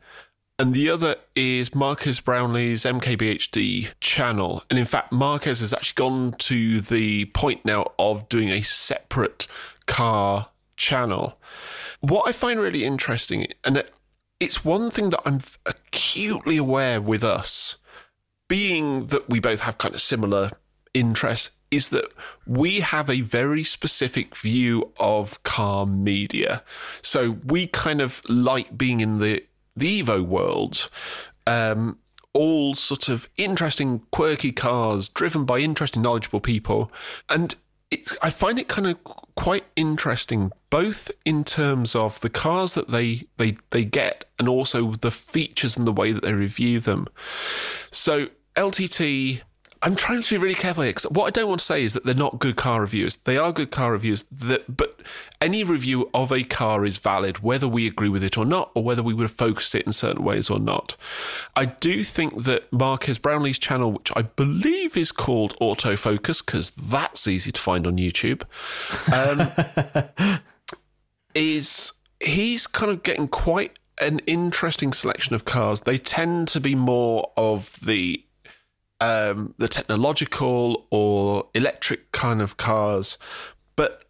[0.58, 4.62] and the other is Marques Brownlee's MKBHD channel.
[4.70, 9.48] And in fact, Marques has actually gone to the point now of doing a separate
[9.86, 11.38] car channel.
[12.00, 13.84] What I find really interesting, and
[14.38, 17.76] it's one thing that I'm acutely aware with us
[18.48, 20.52] being that we both have kind of similar
[20.94, 22.06] interests, is that
[22.46, 26.62] we have a very specific view of car media.
[27.02, 29.44] So we kind of like being in the
[29.76, 30.88] the Evo world.
[31.46, 31.98] Um,
[32.32, 36.92] all sort of interesting, quirky cars driven by interesting, knowledgeable people.
[37.30, 37.54] And
[37.90, 39.02] it's, I find it kind of
[39.36, 44.92] quite interesting, both in terms of the cars that they, they, they get and also
[44.92, 47.08] the features and the way that they review them.
[47.90, 49.42] So LTT.
[49.82, 51.92] I'm trying to be really careful here because what I don't want to say is
[51.92, 53.16] that they're not good car reviews.
[53.16, 55.00] They are good car reviews, that, but
[55.40, 58.82] any review of a car is valid, whether we agree with it or not, or
[58.82, 60.96] whether we would have focused it in certain ways or not.
[61.54, 67.28] I do think that Marques Brownlee's channel, which I believe is called Autofocus, because that's
[67.28, 68.42] easy to find on YouTube,
[69.12, 70.40] um,
[71.34, 75.82] is he's kind of getting quite an interesting selection of cars.
[75.82, 78.25] They tend to be more of the
[79.00, 83.18] um, the technological or electric kind of cars.
[83.76, 84.04] But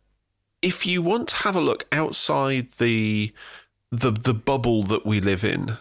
[0.63, 3.33] if you want to have a look outside the
[3.91, 5.79] the the bubble that we live in,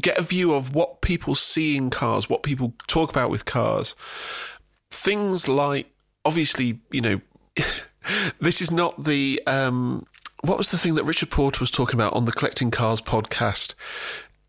[0.00, 3.94] get a view of what people see in cars, what people talk about with cars.
[4.90, 5.92] Things like
[6.24, 7.20] obviously, you know,
[8.40, 10.06] this is not the um,
[10.42, 13.74] what was the thing that Richard Porter was talking about on the Collecting Cars podcast?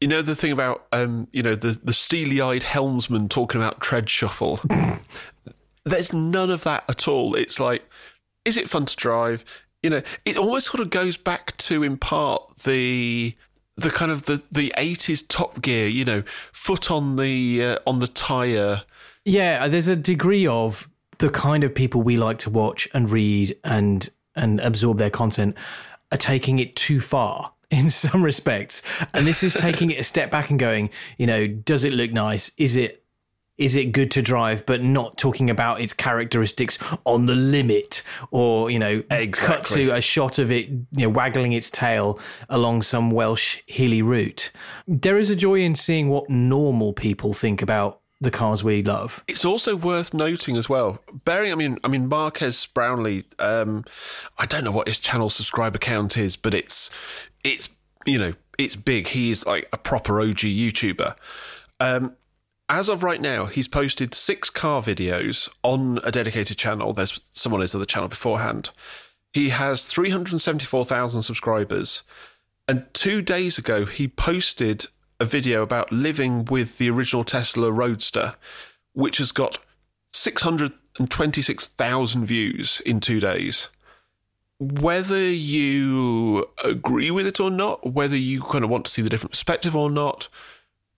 [0.03, 3.79] You know the thing about um, you know the the steely eyed helmsman talking about
[3.79, 4.59] tread shuffle.
[5.85, 7.35] There's none of that at all.
[7.35, 7.89] It's like,
[8.43, 9.45] is it fun to drive?
[9.81, 13.33] You know, it almost sort of goes back to in part the
[13.77, 17.99] the kind of the the 80s top gear you know foot on the uh, on
[17.99, 18.83] the tire
[19.23, 20.89] yeah there's a degree of
[21.19, 25.55] the kind of people we like to watch and read and and absorb their content
[26.11, 28.83] are taking it too far in some respects.
[29.13, 32.11] And this is taking it a step back and going, you know, does it look
[32.11, 32.51] nice?
[32.57, 33.03] Is it
[33.57, 38.71] is it good to drive, but not talking about its characteristics on the limit, or
[38.71, 39.55] you know, exactly.
[39.55, 44.01] cut to a shot of it, you know, waggling its tail along some Welsh hilly
[44.01, 44.51] route.
[44.87, 49.23] There is a joy in seeing what normal people think about the cars we love.
[49.27, 50.99] It's also worth noting as well.
[51.25, 53.25] Bearing, I mean, I mean, Marques Brownlee.
[53.37, 53.83] Um,
[54.37, 56.89] I don't know what his channel subscriber count is, but it's
[57.43, 57.69] it's
[58.05, 59.07] you know it's big.
[59.07, 61.15] He's like a proper OG YouTuber.
[61.79, 62.15] Um,
[62.69, 66.93] as of right now, he's posted six car videos on a dedicated channel.
[66.93, 68.69] There's someone on his other channel beforehand.
[69.33, 72.03] He has 374,000 subscribers.
[72.67, 74.85] And two days ago, he posted
[75.19, 78.35] a video about living with the original Tesla Roadster,
[78.93, 79.59] which has got
[80.13, 83.69] 626,000 views in two days.
[84.81, 89.09] Whether you agree with it or not, whether you kind of want to see the
[89.09, 90.29] different perspective or not,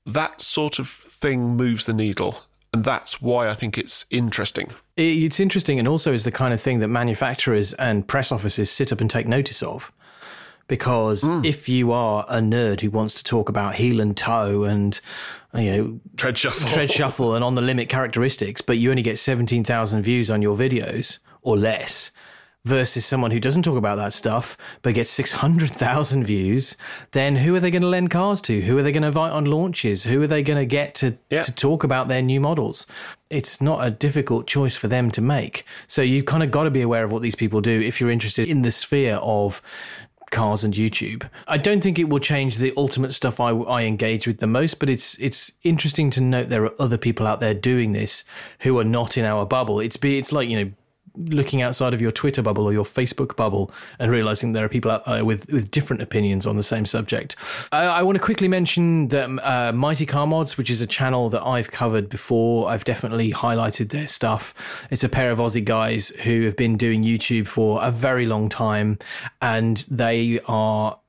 [0.06, 2.42] that sort of thing moves the needle.
[2.74, 4.72] And that's why I think it's interesting.
[4.98, 8.92] It's interesting, and also is the kind of thing that manufacturers and press offices sit
[8.92, 9.92] up and take notice of
[10.68, 11.46] because mm.
[11.46, 15.00] if you are a nerd who wants to talk about heel and toe and
[15.54, 19.18] you know tread shuffle, tread shuffle, and on the limit characteristics, but you only get
[19.18, 22.12] seventeen thousand views on your videos or less,
[22.66, 26.76] versus someone who doesn't talk about that stuff but gets 600,000 views,
[27.12, 28.62] then who are they going to lend cars to?
[28.62, 30.04] Who are they going to invite on launches?
[30.04, 31.44] Who are they going to get to, yeah.
[31.44, 32.88] to talk about their new models?
[33.30, 35.66] It's not a difficult choice for them to make.
[35.88, 38.12] So you've kind of got to be aware of what these people do if you're
[38.12, 39.62] interested in the sphere of
[40.32, 41.30] cars and YouTube.
[41.48, 44.80] I don't think it will change the ultimate stuff I, I engage with the most,
[44.80, 48.26] but it's it's interesting to note there are other people out there doing this
[48.62, 49.80] who are not in our bubble.
[49.80, 50.72] It's be it's like you know
[51.18, 54.92] looking outside of your Twitter bubble or your Facebook bubble and realizing there are people
[54.92, 57.36] out there with, with different opinions on the same subject.
[57.72, 61.30] I, I want to quickly mention that uh, Mighty Car Mods, which is a channel
[61.30, 62.70] that I've covered before.
[62.70, 64.88] I've definitely highlighted their stuff.
[64.92, 68.50] It's a pair of Aussie guys who have been doing YouTube for a very long
[68.50, 69.00] time
[69.42, 71.00] and they are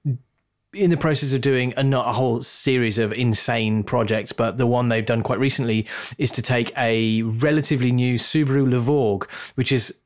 [0.77, 4.67] in the process of doing a, not a whole series of insane projects, but the
[4.67, 5.87] one they've done quite recently
[6.19, 9.99] is to take a relatively new Subaru Levorg, which is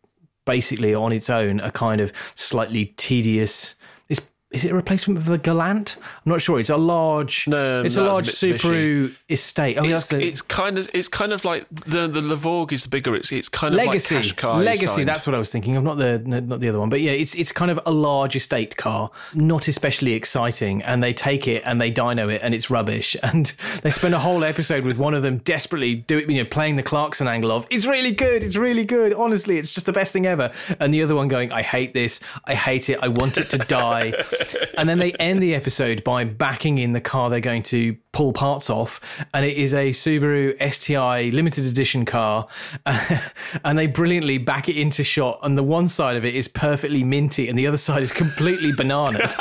[0.46, 3.74] basically on its own a kind of slightly tedious
[4.50, 5.96] is it a replacement for the Galant?
[6.00, 6.58] I'm not sure.
[6.58, 7.46] It's a large.
[7.46, 9.78] No, it's no, a large a Subaru estate.
[9.78, 12.88] Oh, it's, the, it's kind of it's kind of like the the Levorg is the
[12.88, 13.14] bigger.
[13.14, 14.16] It's it's kind of legacy.
[14.16, 14.86] like Qashqai legacy.
[14.86, 15.08] signed.
[15.08, 15.84] That's what I was thinking of.
[15.84, 18.76] Not the not the other one, but yeah, it's it's kind of a large estate
[18.76, 20.82] car, not especially exciting.
[20.82, 23.16] And they take it and they dyno it, and it's rubbish.
[23.30, 23.46] And
[23.82, 26.82] they spend a whole episode with one of them desperately doing you know playing the
[26.82, 29.12] Clarkson angle of it's really good, it's really good.
[29.14, 30.50] Honestly, it's just the best thing ever.
[30.80, 33.58] And the other one going, I hate this, I hate it, I want it to
[33.58, 34.12] die.
[34.76, 38.32] and then they end the episode by backing in the car they're going to pull
[38.32, 42.46] parts off, and it is a Subaru STI limited edition car,
[43.64, 47.04] and they brilliantly back it into shot, and the one side of it is perfectly
[47.04, 49.34] minty, and the other side is completely bananaed.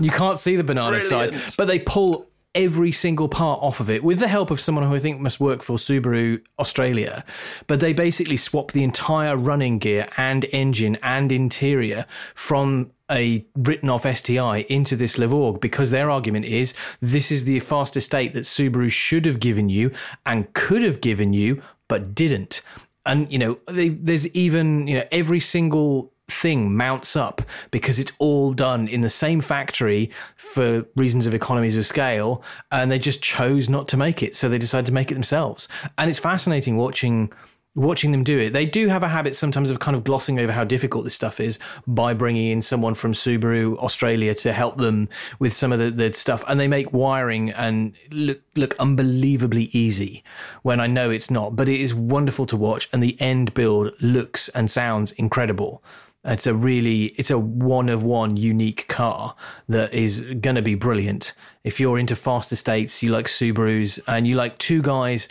[0.00, 4.02] you can't see the banana side, but they pull every single part off of it
[4.02, 7.24] with the help of someone who I think must work for Subaru Australia.
[7.68, 13.88] But they basically swap the entire running gear and engine and interior from a written
[13.88, 18.40] off STI into this Levorg because their argument is this is the fastest state that
[18.40, 19.92] Subaru should have given you
[20.24, 22.62] and could have given you, but didn't.
[23.04, 28.12] And, you know, they, there's even, you know, every single thing mounts up because it's
[28.18, 33.22] all done in the same factory for reasons of economies of scale and they just
[33.22, 36.76] chose not to make it so they decided to make it themselves and it's fascinating
[36.76, 37.30] watching
[37.76, 38.52] watching them do it.
[38.52, 41.38] They do have a habit sometimes of kind of glossing over how difficult this stuff
[41.38, 45.08] is by bringing in someone from Subaru Australia to help them
[45.38, 46.42] with some of the, the stuff.
[46.48, 50.24] And they make wiring and look, look unbelievably easy
[50.62, 52.88] when I know it's not, but it is wonderful to watch.
[52.92, 55.82] And the end build looks and sounds incredible.
[56.26, 59.34] It's a really, it's a one of one unique car
[59.68, 61.32] that is going to be brilliant.
[61.64, 65.28] If you're into fast estates, you like Subarus and you like two guys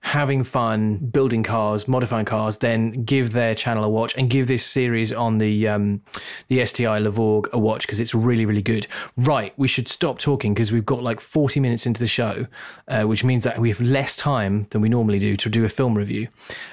[0.00, 4.64] having fun building cars, modifying cars, then give their channel a watch and give this
[4.64, 6.02] series on the um,
[6.48, 8.86] the STI Levorg a watch because it's really really good.
[9.16, 12.46] Right, we should stop talking because we've got like forty minutes into the show,
[12.88, 15.68] uh, which means that we have less time than we normally do to do a
[15.68, 16.28] film review,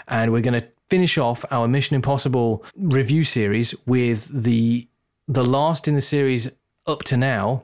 [0.07, 4.87] and we're going to finish off our Mission Impossible review series with the
[5.27, 6.51] the last in the series
[6.85, 7.63] up to now,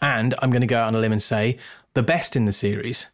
[0.00, 1.58] and I'm going to go out on a limb and say
[1.94, 3.08] the best in the series.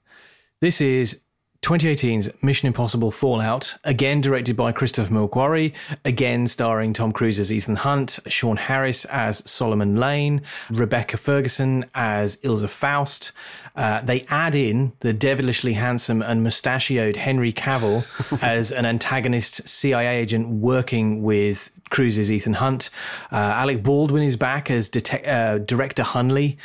[0.60, 1.22] This is
[1.64, 5.72] 2018's Mission Impossible Fallout, again directed by Christopher McQuarrie,
[6.04, 12.36] again starring Tom Cruise as Ethan Hunt, Sean Harris as Solomon Lane, Rebecca Ferguson as
[12.42, 13.32] Ilsa Faust.
[13.74, 18.04] Uh, they add in the devilishly handsome and mustachioed Henry Cavill
[18.42, 22.90] as an antagonist CIA agent working with Cruise's Ethan Hunt.
[23.32, 26.58] Uh, Alec Baldwin is back as detec- uh, Director Hunley.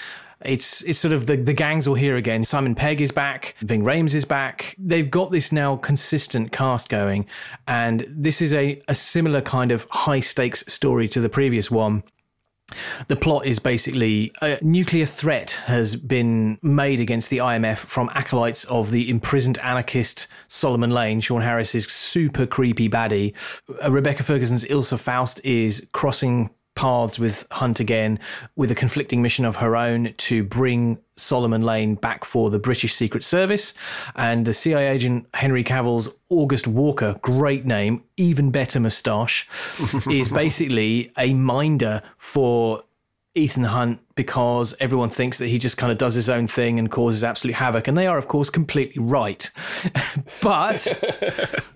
[0.45, 2.45] It's it's sort of the, the gangs all here again.
[2.45, 3.55] Simon Pegg is back.
[3.59, 4.75] Ving Rhames is back.
[4.77, 7.25] They've got this now consistent cast going,
[7.67, 12.03] and this is a, a similar kind of high stakes story to the previous one.
[13.07, 18.63] The plot is basically a nuclear threat has been made against the IMF from acolytes
[18.65, 21.19] of the imprisoned anarchist Solomon Lane.
[21.19, 23.33] Sean Harris is super creepy baddie.
[23.83, 28.19] Uh, Rebecca Ferguson's Ilsa Faust is crossing paths with Hunt again
[28.55, 32.93] with a conflicting mission of her own to bring Solomon Lane back for the British
[32.93, 33.73] Secret Service.
[34.15, 39.45] And the CIA agent Henry Cavill's August Walker, great name, even better moustache,
[40.09, 42.83] is basically a minder for
[43.35, 46.89] Ethan Hunt because everyone thinks that he just kind of does his own thing and
[46.89, 47.89] causes absolute havoc.
[47.89, 49.51] And they are, of course, completely right.
[50.41, 50.87] but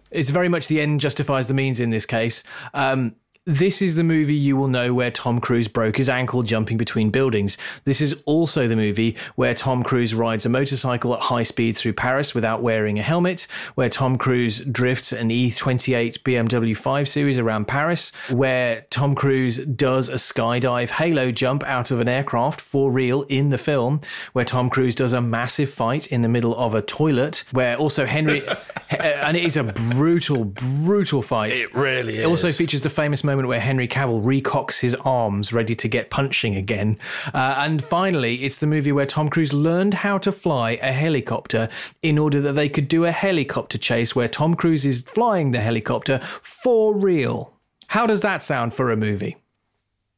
[0.12, 2.46] it's very much the end justifies the means in this case.
[2.74, 6.78] Um, this is the movie you will know where Tom Cruise broke his ankle jumping
[6.78, 7.58] between buildings.
[7.84, 11.92] This is also the movie where Tom Cruise rides a motorcycle at high speed through
[11.92, 17.68] Paris without wearing a helmet, where Tom Cruise drifts an E28 BMW 5 Series around
[17.68, 23.24] Paris, where Tom Cruise does a skydive halo jump out of an aircraft for real
[23.24, 24.00] in the film,
[24.32, 28.06] where Tom Cruise does a massive fight in the middle of a toilet, where also
[28.06, 28.42] Henry
[29.00, 31.54] and it is a brutal, brutal fight.
[31.54, 32.20] It really is.
[32.20, 36.10] It also features the famous moment where Henry Cavill recocks his arms, ready to get
[36.10, 36.98] punching again.
[37.34, 41.70] Uh, and finally, it's the movie where Tom Cruise learned how to fly a helicopter
[42.02, 45.60] in order that they could do a helicopter chase where Tom Cruise is flying the
[45.60, 47.54] helicopter for real.
[47.88, 49.38] How does that sound for a movie?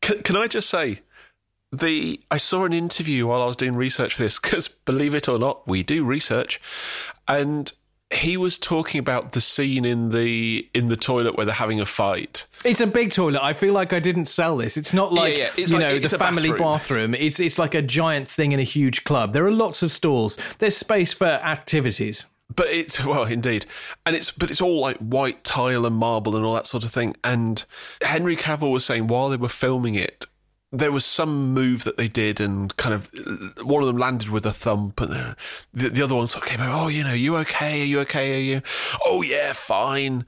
[0.01, 0.99] Can, can I just say,
[1.72, 5.28] the I saw an interview while I was doing research for this because believe it
[5.28, 6.61] or not, we do research,
[7.28, 7.72] and
[8.16, 11.86] he was talking about the scene in the in the toilet where they're having a
[11.86, 12.45] fight.
[12.63, 13.41] It's a big toilet.
[13.43, 14.78] I feel like I didn't sell this.
[14.78, 17.11] It's not like yeah, it's you like- know the family bathroom.
[17.11, 17.16] bathroom.
[17.16, 19.34] It's it's like a giant thing in a huge club.
[19.34, 20.38] There are lots of stalls.
[20.59, 22.26] There's space for activities.
[22.55, 23.66] But it's well, indeed,
[24.05, 26.91] and it's but it's all like white tile and marble and all that sort of
[26.91, 27.16] thing.
[27.24, 27.63] And
[28.01, 30.26] Henry Cavill was saying while they were filming it,
[30.78, 33.10] there was some move that they did, and kind of
[33.66, 35.36] one of them landed with a thump, and the
[35.74, 36.72] the, the other one sort of came over.
[36.72, 37.82] Oh, you know, you okay?
[37.82, 38.36] Are you okay?
[38.38, 38.62] Are you?
[39.06, 40.26] Oh yeah, fine.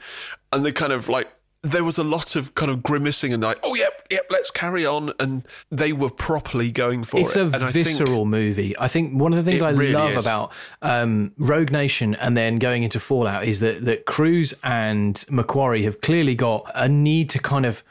[0.51, 1.27] And they kind of like
[1.63, 4.85] there was a lot of kind of grimacing and like, oh yep, yep, let's carry
[4.85, 5.11] on.
[5.19, 7.41] And they were properly going for It's it.
[7.41, 8.77] a and I think- visceral movie.
[8.79, 10.23] I think one of the things I really love is.
[10.25, 15.83] about um, Rogue Nation and then going into Fallout is that that Cruise and McQuarrie
[15.83, 17.83] have clearly got a need to kind of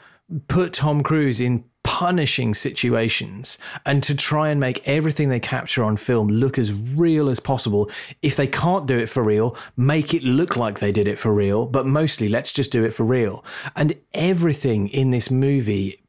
[0.49, 5.97] put Tom Cruise in punishing situations and to try and make everything they capture on
[5.97, 7.89] film look as real as possible.
[8.23, 11.33] If they can't do it for real, make it look like they did it for
[11.33, 13.45] real, but mostly let's just do it for real.
[13.77, 16.03] And everything in this movie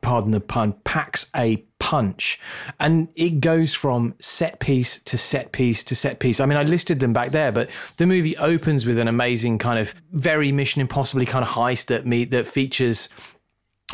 [0.00, 2.38] pardon the pun, packs a punch.
[2.78, 6.40] And it goes from set piece to set piece to set piece.
[6.40, 9.78] I mean, I listed them back there, but the movie opens with an amazing kind
[9.78, 13.08] of very Mission Impossibly kind of heist that me that features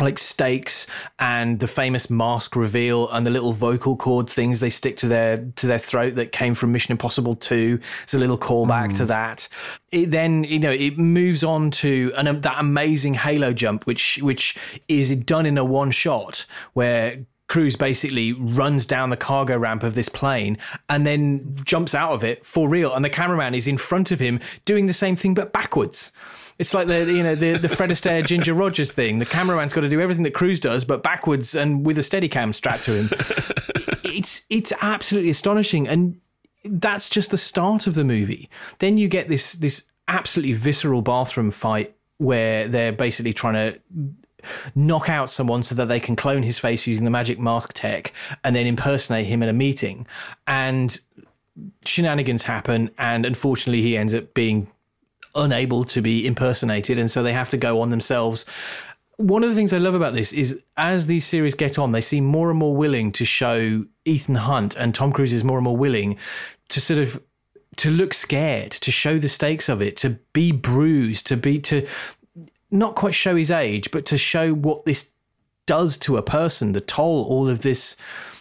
[0.01, 0.86] like stakes
[1.18, 5.38] and the famous mask reveal and the little vocal cord things they stick to their
[5.57, 7.78] to their throat that came from Mission Impossible 2.
[8.03, 9.49] It's a little callback to that.
[9.90, 14.18] It then you know it moves on to an, um, that amazing Halo jump, which
[14.22, 17.18] which is done in a one shot where.
[17.49, 22.24] Cruise basically runs down the cargo ramp of this plane and then jumps out of
[22.24, 22.92] it for real.
[22.92, 26.11] And the cameraman is in front of him doing the same thing but backwards.
[26.59, 29.18] It's like the you know the the Fred Astaire Ginger Rogers thing.
[29.18, 32.28] The cameraman's got to do everything that Cruise does, but backwards and with a steady
[32.28, 33.09] cam strapped to him.
[34.04, 36.20] it's it's absolutely astonishing, and
[36.64, 38.48] that's just the start of the movie.
[38.78, 43.80] Then you get this this absolutely visceral bathroom fight where they're basically trying to
[44.74, 48.12] knock out someone so that they can clone his face using the magic mask tech
[48.44, 50.07] and then impersonate him in a meeting.
[50.46, 50.98] And
[51.84, 54.68] shenanigans happen, and unfortunately, he ends up being
[55.37, 58.45] unable to be impersonated, and so they have to go on themselves.
[59.16, 62.01] One of the things I love about this is as these series get on, they
[62.01, 65.64] seem more and more willing to show Ethan Hunt and Tom Cruise is more and
[65.64, 66.18] more willing
[66.68, 67.22] to sort of
[67.76, 71.87] to look scared, to show the stakes of it, to be bruised, to be to
[72.70, 75.12] not quite show his age, but to show what this
[75.66, 77.97] does to a person, the toll all of this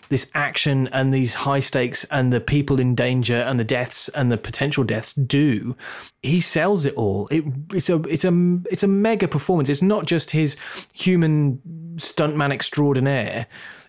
[0.10, 4.32] this action and these high stakes and the people in danger and the deaths and
[4.32, 5.76] the potential deaths do.
[6.22, 7.28] He sells it all.
[7.30, 7.44] It,
[7.74, 9.70] it's a it's a it's a mega performance.
[9.70, 10.58] It's not just his
[10.94, 11.60] human
[11.98, 13.48] stuntman extraordinaire.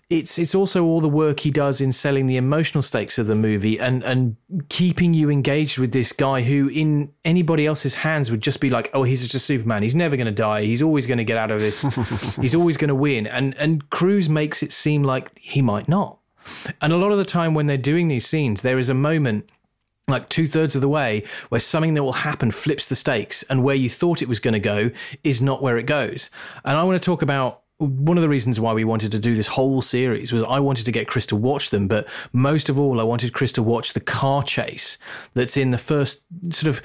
[0.09, 3.35] It's it's also all the work he does in selling the emotional stakes of the
[3.35, 4.37] movie and and
[4.69, 8.89] keeping you engaged with this guy who in anybody else's hands would just be like,
[8.93, 9.83] oh, he's just a Superman.
[9.83, 10.63] He's never going to die.
[10.63, 11.81] He's always going to get out of this.
[12.41, 13.27] he's always going to win.
[13.27, 16.19] And and Cruise makes it seem like he might not.
[16.79, 19.49] And a lot of the time when they're doing these scenes, there is a moment
[20.07, 23.61] like two thirds of the way where something that will happen flips the stakes and
[23.61, 24.89] where you thought it was going to go
[25.21, 26.29] is not where it goes.
[26.63, 29.35] And I want to talk about one of the reasons why we wanted to do
[29.35, 32.79] this whole series was I wanted to get Chris to watch them, but most of
[32.79, 34.97] all, I wanted Chris to watch the car chase
[35.35, 36.81] that's in the first sort of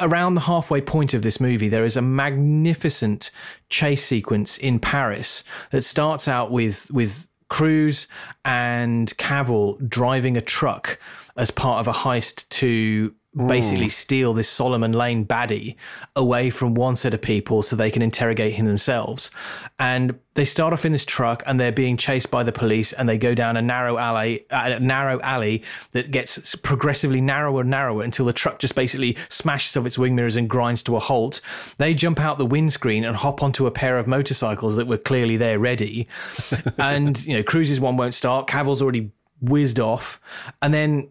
[0.00, 1.68] around the halfway point of this movie.
[1.68, 3.30] There is a magnificent
[3.68, 8.06] chase sequence in Paris that starts out with with Cruise
[8.44, 10.98] and Cavill driving a truck
[11.36, 13.90] as part of a heist to basically mm.
[13.90, 15.74] steal this Solomon Lane baddie
[16.14, 19.30] away from one set of people so they can interrogate him themselves.
[19.78, 23.08] And they start off in this truck and they're being chased by the police and
[23.08, 27.70] they go down a narrow alley, uh, a narrow alley that gets progressively narrower and
[27.70, 31.00] narrower until the truck just basically smashes off its wing mirrors and grinds to a
[31.00, 31.40] halt.
[31.78, 35.36] They jump out the windscreen and hop onto a pair of motorcycles that were clearly
[35.36, 36.06] there ready.
[36.78, 38.46] and, you know, Cruise's one won't start.
[38.46, 39.10] Cavill's already
[39.40, 40.20] whizzed off.
[40.62, 41.10] And then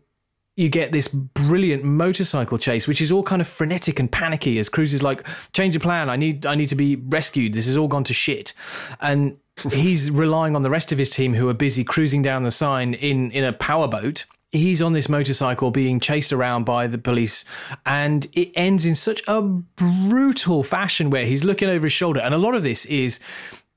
[0.56, 4.70] you get this brilliant motorcycle chase, which is all kind of frenetic and panicky as
[4.70, 6.10] Cruise is like, change of plan.
[6.10, 7.54] I need, I need to be rescued.
[7.54, 8.54] This has all gone to shit.
[9.01, 9.38] And
[9.72, 12.95] he's relying on the rest of his team who are busy cruising down the Seine
[12.97, 14.26] in, in a powerboat.
[14.51, 17.45] he's on this motorcycle being chased around by the police
[17.86, 22.34] and it ends in such a brutal fashion where he's looking over his shoulder and
[22.34, 23.20] a lot of this is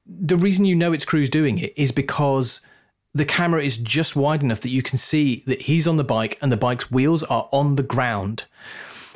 [0.07, 2.61] the reason you know it's Cruise doing it is because
[3.17, 6.39] the camera is just wide enough that you can see that he's on the bike
[6.43, 8.45] and the bike's wheels are on the ground.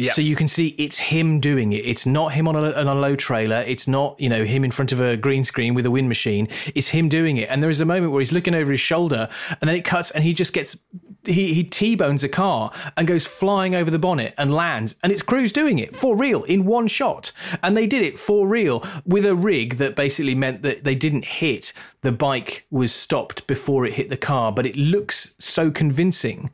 [0.00, 0.12] Yeah.
[0.12, 1.84] So you can see it's him doing it.
[1.84, 3.62] It's not him on a, on a low trailer.
[3.66, 6.48] It's not, you know, him in front of a green screen with a wind machine.
[6.74, 7.50] It's him doing it.
[7.50, 9.28] And there is a moment where he's looking over his shoulder
[9.60, 10.78] and then it cuts and he just gets
[11.26, 14.96] he, he T-bones a car and goes flying over the bonnet and lands.
[15.02, 17.32] And it's Cruise doing it for real in one shot.
[17.62, 21.26] And they did it for real with a rig that basically meant that they didn't
[21.26, 21.74] hit.
[22.00, 26.50] The bike was stopped before it hit the car, but it looks so convincing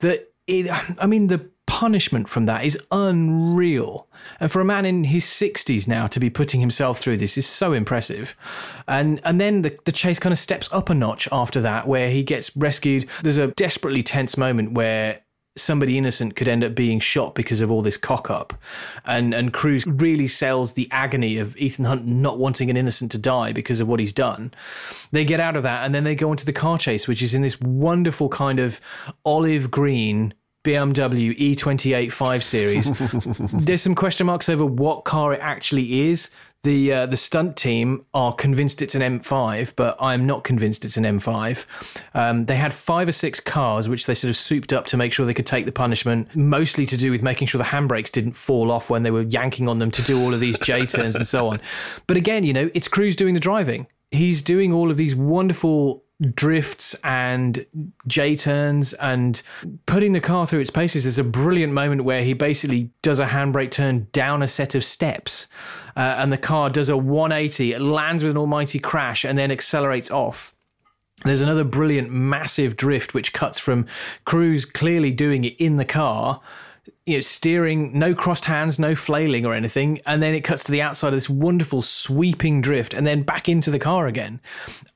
[0.00, 0.68] that it,
[0.98, 4.06] I mean, the punishment from that is unreal.
[4.40, 7.46] And for a man in his 60s now to be putting himself through this is
[7.46, 8.36] so impressive.
[8.86, 12.10] And and then the, the chase kind of steps up a notch after that, where
[12.10, 13.08] he gets rescued.
[13.22, 15.22] There's a desperately tense moment where
[15.56, 18.54] somebody innocent could end up being shot because of all this cock up.
[19.04, 23.18] And and Cruise really sells the agony of Ethan Hunt not wanting an innocent to
[23.18, 24.52] die because of what he's done.
[25.10, 27.34] They get out of that and then they go into the car chase, which is
[27.34, 28.80] in this wonderful kind of
[29.24, 30.34] olive green
[30.64, 32.90] BMW E28 5 Series.
[33.52, 36.30] There's some question marks over what car it actually is.
[36.64, 40.96] The uh, the stunt team are convinced it's an M5, but I'm not convinced it's
[40.96, 41.66] an M5.
[42.14, 45.12] Um, they had five or six cars, which they sort of souped up to make
[45.12, 48.34] sure they could take the punishment, mostly to do with making sure the handbrakes didn't
[48.34, 51.16] fall off when they were yanking on them to do all of these J turns
[51.16, 51.60] and so on.
[52.06, 53.88] But again, you know, it's Cruise doing the driving.
[54.12, 57.66] He's doing all of these wonderful drifts and
[58.06, 59.42] J turns and
[59.86, 61.04] putting the car through its paces.
[61.04, 64.84] There's a brilliant moment where he basically does a handbrake turn down a set of
[64.84, 65.48] steps
[65.96, 69.50] uh, and the car does a 180, it lands with an almighty crash and then
[69.50, 70.54] accelerates off.
[71.24, 73.86] There's another brilliant massive drift which cuts from
[74.24, 76.40] Cruise clearly doing it in the car
[77.04, 80.00] you know, steering, no crossed hands, no flailing or anything.
[80.06, 83.48] And then it cuts to the outside of this wonderful sweeping drift and then back
[83.48, 84.40] into the car again.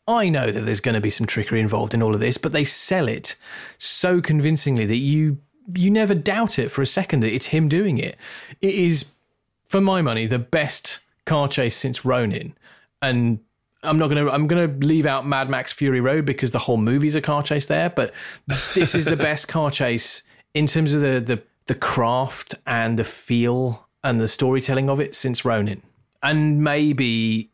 [0.06, 2.52] I know that there's going to be some trickery involved in all of this, but
[2.52, 3.34] they sell it
[3.78, 5.38] so convincingly that you
[5.74, 8.16] you never doubt it for a second that it's him doing it.
[8.60, 9.10] It is,
[9.64, 12.54] for my money, the best car chase since Ronin.
[13.02, 13.40] And
[13.82, 17.16] I'm not gonna I'm gonna leave out Mad Max Fury Road because the whole movie's
[17.16, 18.14] a car chase there, but
[18.74, 20.22] this is the best car chase
[20.54, 25.14] in terms of the the the craft and the feel and the storytelling of it
[25.14, 25.82] since Ronin.
[26.22, 27.50] And maybe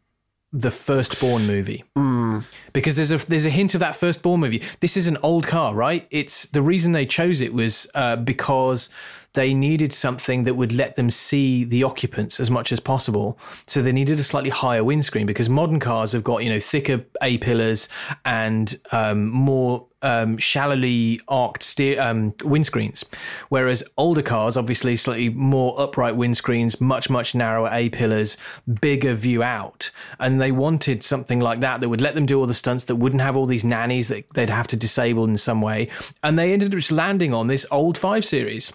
[0.52, 1.82] the first Bourne movie.
[1.96, 2.44] Mm.
[2.72, 4.62] Because there's a there's a hint of that first Bourne movie.
[4.80, 6.06] This is an old car, right?
[6.10, 8.90] It's the reason they chose it was uh, because
[9.32, 13.38] they needed something that would let them see the occupants as much as possible.
[13.66, 17.06] So they needed a slightly higher windscreen because modern cars have got you know thicker
[17.22, 17.88] A pillars
[18.24, 23.04] and um, more um, shallowly arced steer, um, windscreens,
[23.48, 28.36] whereas older cars, obviously, slightly more upright windscreens, much much narrower A pillars,
[28.80, 32.46] bigger view out, and they wanted something like that that would let them do all
[32.46, 35.60] the stunts that wouldn't have all these nannies that they'd have to disable in some
[35.60, 35.88] way,
[36.22, 38.72] and they ended up just landing on this old five series.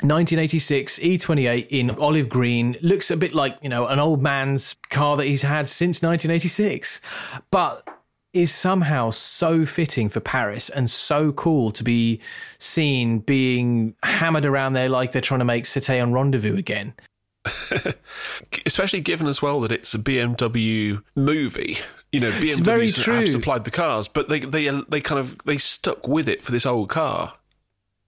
[0.00, 5.16] 1986 E28 in olive green looks a bit like, you know, an old man's car
[5.16, 7.00] that he's had since 1986.
[7.52, 7.86] But
[8.32, 12.20] is somehow so fitting for Paris and so cool to be
[12.58, 16.94] seen being hammered around there like they're trying to make C'était un Rendezvous again.
[18.66, 21.78] Especially given as well that it's a BMW movie.
[22.12, 26.06] You know, BMW have supplied the cars, but they they they kind of they stuck
[26.06, 27.34] with it for this old car.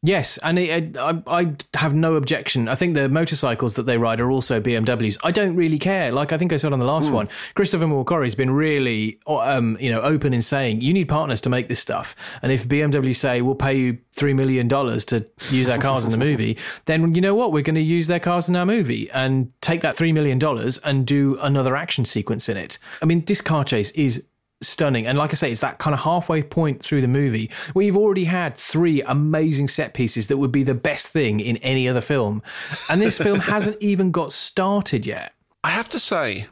[0.04, 2.68] Yes, and it, I, I, have no objection.
[2.68, 5.16] I think the motorcycles that they ride are also BMWs.
[5.24, 6.12] I don't really care.
[6.12, 7.14] Like I think I said on the last mm.
[7.14, 11.40] one, Christopher McQuarrie has been really, um, you know, open in saying you need partners
[11.40, 12.14] to make this stuff.
[12.42, 16.10] And if BMW say we'll pay you three million dollars to use our cars in
[16.10, 17.50] the movie, then you know what?
[17.50, 20.76] We're going to use their cars in our movie and take that three million dollars
[20.84, 22.78] and do another action sequence in it.
[23.00, 24.26] I mean, this car chase is
[24.64, 25.06] stunning.
[25.06, 27.96] And like I say, it's that kind of halfway point through the movie where you've
[27.96, 32.00] already had three amazing set pieces that would be the best thing in any other
[32.00, 32.42] film.
[32.88, 35.34] And this film hasn't even got started yet.
[35.62, 36.48] I have to say,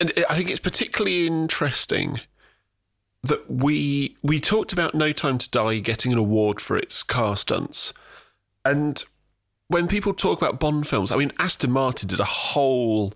[0.00, 2.20] and I think it's particularly interesting
[3.22, 7.36] that we we talked about No Time to Die getting an award for its car
[7.36, 7.92] stunts.
[8.64, 9.02] And
[9.68, 13.14] when people talk about Bond films, I mean Aston Martin did a whole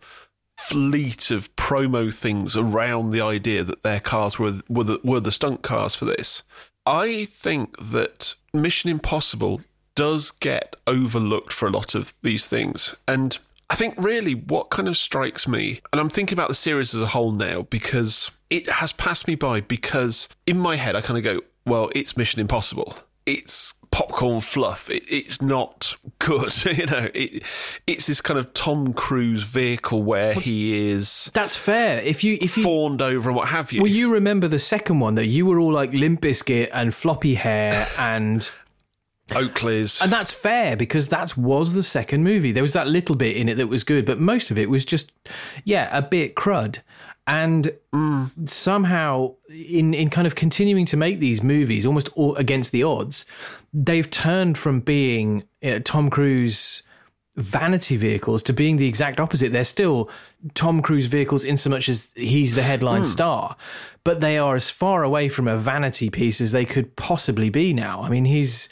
[0.69, 5.33] fleet of promo things around the idea that their cars were were the, were the
[5.33, 6.43] stunt cars for this.
[6.87, 9.61] I think that Mission Impossible
[9.95, 13.39] does get overlooked for a lot of these things, and
[13.69, 17.03] I think really what kind of strikes me, and I'm thinking about the series as
[17.03, 19.61] a whole now because it has passed me by.
[19.61, 22.97] Because in my head, I kind of go, well, it's Mission Impossible.
[23.27, 24.89] It's popcorn fluff.
[24.89, 26.65] It, it's not good.
[26.77, 27.43] you know, it,
[27.87, 31.31] it's this kind of Tom Cruise vehicle where he is.
[31.35, 32.01] That's fair.
[32.03, 33.83] If you if you fawned over and what have you.
[33.83, 37.35] Well, you remember the second one that you were all like Limp Bizkit and floppy
[37.35, 38.51] hair and
[39.31, 40.03] Oakleys.
[40.03, 42.53] And that's fair because that was the second movie.
[42.53, 44.85] There was that little bit in it that was good, but most of it was
[44.85, 45.13] just,
[45.65, 46.81] yeah, a bit crud.
[47.31, 48.49] And mm.
[48.49, 53.25] somehow, in, in kind of continuing to make these movies almost all against the odds,
[53.73, 56.83] they've turned from being you know, Tom Cruise
[57.37, 59.53] vanity vehicles to being the exact opposite.
[59.53, 60.11] They're still
[60.55, 63.07] Tom Cruise vehicles in so much as he's the headline mm.
[63.07, 63.57] star,
[64.03, 67.73] but they are as far away from a vanity piece as they could possibly be
[67.73, 68.03] now.
[68.03, 68.69] I mean, he's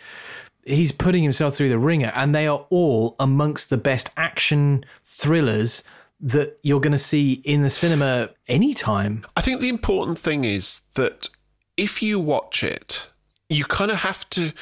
[0.65, 5.85] he's putting himself through the ringer, and they are all amongst the best action thrillers
[6.21, 9.25] that you're going to see in the cinema anytime.
[9.37, 11.29] I think the important thing is that
[11.77, 13.07] if you watch it,
[13.49, 14.53] you kind of have to.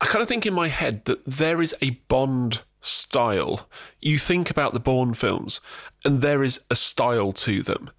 [0.00, 3.68] I kind of think in my head that there is a Bond style.
[4.00, 5.60] You think about the Bourne films,
[6.04, 7.90] and there is a style to them.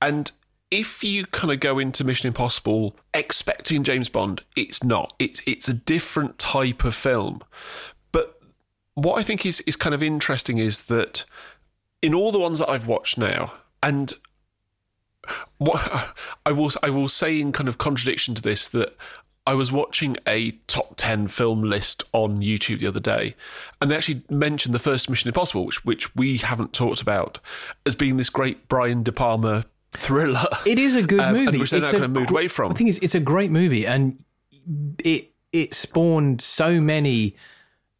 [0.00, 0.30] And
[0.70, 5.14] if you kind of go into Mission Impossible expecting James Bond, it's not.
[5.18, 7.42] It's it's a different type of film.
[8.12, 8.40] But
[8.94, 11.24] what I think is is kind of interesting is that
[12.02, 14.12] in all the ones that I've watched now, and
[15.58, 16.14] what
[16.46, 18.96] I will I will say in kind of contradiction to this that
[19.48, 23.34] I was watching a top 10 film list on YouTube the other day,
[23.80, 27.38] and they actually mentioned the first Mission Impossible, which, which we haven't talked about,
[27.86, 30.44] as being this great Brian De Palma thriller.
[30.66, 31.58] It is a good um, movie.
[31.60, 32.72] Which they're it's kind of moved away from.
[32.72, 34.22] The thing is, it's a great movie, and
[34.98, 37.34] it it spawned so many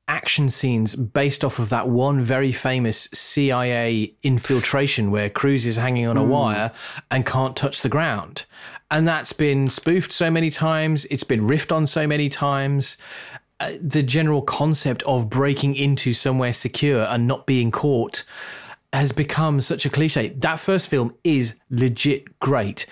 [0.08, 6.06] action scenes based off of that one very famous CIA infiltration where Cruise is hanging
[6.06, 6.28] on a mm.
[6.28, 6.72] wire
[7.10, 8.46] and can't touch the ground.
[8.90, 12.96] And that's been spoofed so many times, it's been riffed on so many times.
[13.60, 18.24] Uh, the general concept of breaking into somewhere secure and not being caught
[18.92, 20.28] has become such a cliche.
[20.28, 22.86] That first film is legit great.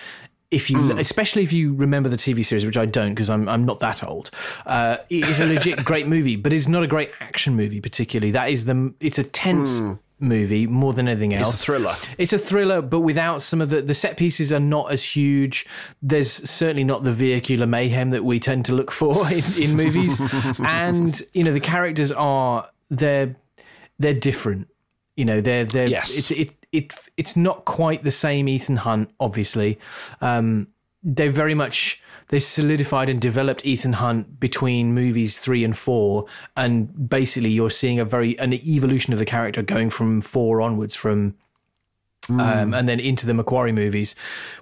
[0.49, 0.99] If you, mm.
[0.99, 4.03] especially if you remember the TV series, which I don't because I'm I'm not that
[4.03, 4.31] old,
[4.65, 8.31] uh, it is a legit great movie, but it's not a great action movie particularly.
[8.31, 9.99] That is the it's a tense mm.
[10.21, 11.49] movie more than anything else.
[11.49, 11.95] It's a thriller.
[12.17, 15.65] It's a thriller, but without some of the the set pieces are not as huge.
[16.01, 20.17] There's certainly not the vehicular mayhem that we tend to look for in, in movies,
[20.59, 23.35] and you know the characters are they're
[23.99, 24.69] they're different
[25.17, 26.15] you know, they're they're yes.
[26.15, 29.79] it's it it it's not quite the same Ethan Hunt, obviously.
[30.21, 30.67] Um,
[31.03, 37.09] they very much they solidified and developed Ethan Hunt between movies three and four, and
[37.09, 41.35] basically you're seeing a very an evolution of the character going from four onwards, from
[42.27, 42.41] Mm.
[42.41, 44.13] Um, and then into the McQuarrie movies,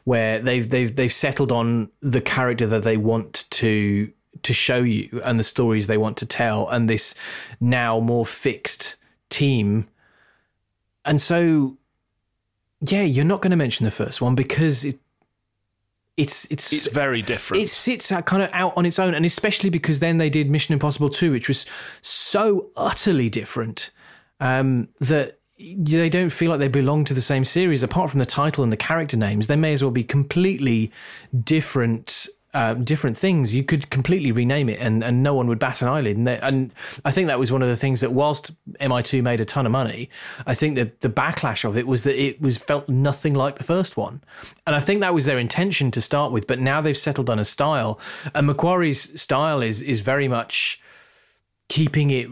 [0.03, 4.11] where they've they've they've settled on the character that they want to
[4.43, 7.15] to show you and the stories they want to tell, and this
[7.59, 8.97] now more fixed
[9.29, 9.87] team
[11.05, 11.77] and so,
[12.87, 14.99] yeah, you're not going to mention the first one because it,
[16.17, 17.63] it's it's it's very different.
[17.63, 20.73] It sits kind of out on its own, and especially because then they did Mission
[20.73, 21.65] Impossible Two, which was
[22.01, 23.91] so utterly different
[24.39, 27.83] um, that they don't feel like they belong to the same series.
[27.83, 30.91] Apart from the title and the character names, they may as well be completely
[31.43, 35.81] different uh, different things, you could completely rename it and, and no one would bat
[35.81, 36.15] an eyelid.
[36.15, 36.71] And, they, and
[37.03, 39.73] I think that was one of the things that, whilst MI2 made a ton of
[39.73, 40.09] money,
[40.47, 43.65] I think that the backlash of it was that it was felt nothing like the
[43.65, 44.23] first one.
[44.65, 46.47] And I think that was their intention to start with.
[46.47, 47.99] But now they've settled on a style.
[48.33, 50.81] And McQuarrie's style is is very much
[51.67, 52.29] keeping it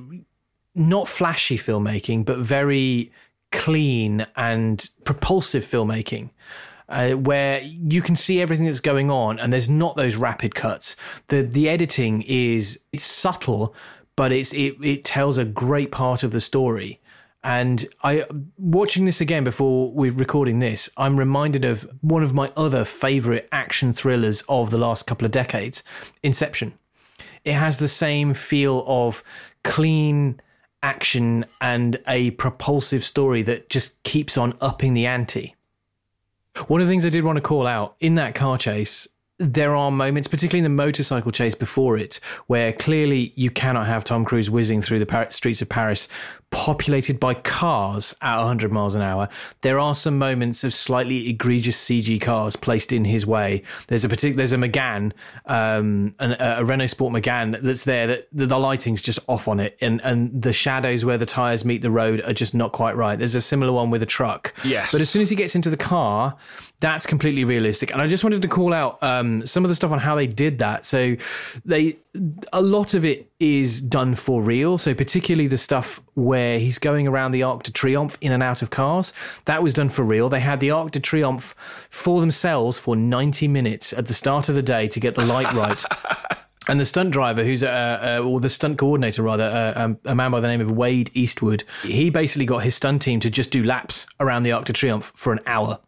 [0.74, 3.12] not flashy filmmaking, but very
[3.52, 6.30] clean and propulsive filmmaking
[6.94, 10.96] uh, where you can see everything that's going on and there's not those rapid cuts.
[11.28, 13.76] The the editing is it's subtle,
[14.16, 17.02] but it's it, it tells a great part of the story.
[17.44, 18.26] And I
[18.58, 23.50] watching this again before we're recording this, I'm reminded of one of my other favorite
[23.52, 25.84] action thrillers of the last couple of decades,
[26.22, 26.74] Inception.
[27.44, 29.24] It has the same feel of
[29.64, 30.40] clean
[30.84, 35.56] action and a propulsive story that just keeps on upping the ante.
[36.68, 39.08] One of the things I did want to call out in that car chase,
[39.40, 44.04] there are moments, particularly in the motorcycle chase before it, where clearly you cannot have
[44.04, 46.08] Tom Cruise whizzing through the streets of Paris
[46.54, 49.28] populated by cars at 100 miles an hour.
[49.62, 53.64] There are some moments of slightly egregious CG cars placed in his way.
[53.88, 55.12] There's a particular, there's a Megane,
[55.46, 59.78] um, an, a Renault Sport Megane that's there that the lighting's just off on it,
[59.82, 63.18] and and the shadows where the tires meet the road are just not quite right.
[63.18, 64.54] There's a similar one with a truck.
[64.64, 64.92] Yes.
[64.92, 66.36] But as soon as he gets into the car,
[66.80, 67.92] that's completely realistic.
[67.92, 69.02] And I just wanted to call out.
[69.02, 70.86] Um, um, some of the stuff on how they did that.
[70.86, 71.16] So
[71.66, 71.98] they
[72.52, 74.78] a lot of it is done for real.
[74.78, 78.62] So particularly the stuff where he's going around the Arc de Triomphe in and out
[78.62, 79.14] of cars,
[79.46, 80.30] that was done for real.
[80.30, 81.54] They had the Arc de Triomphe
[81.90, 85.52] for themselves for 90 minutes at the start of the day to get the light
[85.54, 85.84] right.
[86.68, 90.40] And the stunt driver, who's a, or the stunt coordinator rather, a, a, man by
[90.40, 94.08] the name of Wade Eastwood, he basically got his stunt team to just do laps
[94.20, 95.80] around the Arc de Triomphe for an hour.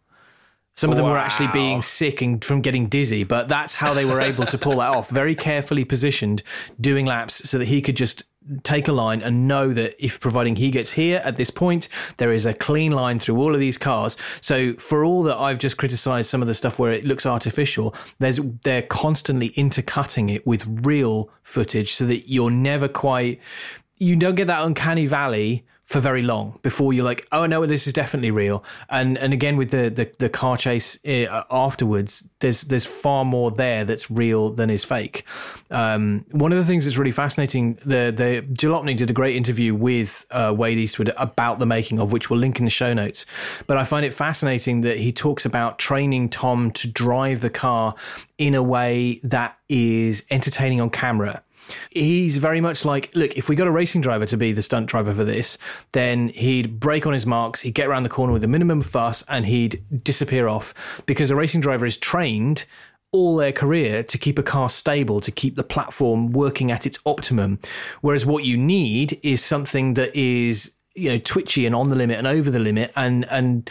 [0.76, 1.14] Some of them wow.
[1.14, 4.58] were actually being sick and from getting dizzy, but that's how they were able to
[4.58, 5.10] pull that off.
[5.10, 6.44] Very carefully positioned,
[6.82, 8.26] doing laps so that he could just
[8.64, 12.32] take a line and know that if providing he gets here at this point, there
[12.32, 14.18] is a clean line through all of these cars.
[14.42, 17.96] So for all that I've just criticized some of the stuff where it looks artificial,
[18.20, 23.42] there's they're constantly intercutting it with real footage so that you're never quite
[23.98, 27.86] you don't get that uncanny valley for very long before you're like, oh no, this
[27.86, 28.64] is definitely real.
[28.90, 33.52] And and again with the the, the car chase uh, afterwards, there's there's far more
[33.52, 35.26] there that's real than is fake.
[35.70, 39.76] Um, one of the things that's really fascinating, the the Jalopnik did a great interview
[39.76, 43.28] with uh, Wade Eastwood about the making of, which we'll link in the show notes.
[43.68, 47.94] But I find it fascinating that he talks about training Tom to drive the car
[48.40, 51.44] in a way that is entertaining on camera
[51.92, 54.88] He's very much like, look, if we got a racing driver to be the stunt
[54.88, 55.58] driver for this,
[55.94, 59.24] then he'd break on his marks, he'd get around the corner with a minimum fuss,
[59.30, 62.66] and he'd disappear off because a racing driver is trained
[63.12, 67.00] all their career to keep a car stable, to keep the platform working at its
[67.06, 67.60] optimum.
[68.02, 72.18] Whereas what you need is something that is you know twitchy and on the limit
[72.18, 73.70] and over the limit and and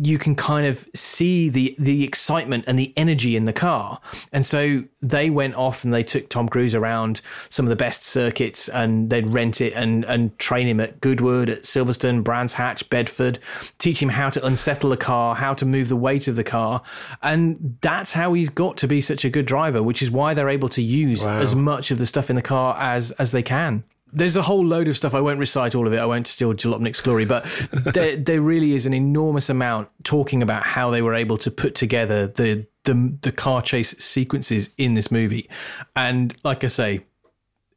[0.00, 4.00] you can kind of see the the excitement and the energy in the car.
[4.32, 7.20] And so they went off and they took Tom Cruise around
[7.50, 11.50] some of the best circuits and they'd rent it and and train him at Goodwood
[11.50, 13.38] at Silverstone Brands Hatch Bedford
[13.78, 16.82] teach him how to unsettle a car how to move the weight of the car.
[17.22, 20.48] And that's how he's got to be such a good driver which is why they're
[20.48, 21.36] able to use wow.
[21.36, 24.64] as much of the stuff in the car as as they can there's a whole
[24.64, 25.14] load of stuff.
[25.14, 25.98] I won't recite all of it.
[25.98, 27.44] I won't steal Jalopnik's glory, but
[27.94, 31.74] there, there really is an enormous amount talking about how they were able to put
[31.74, 35.48] together the the the car chase sequences in this movie,
[35.96, 37.06] and like I say,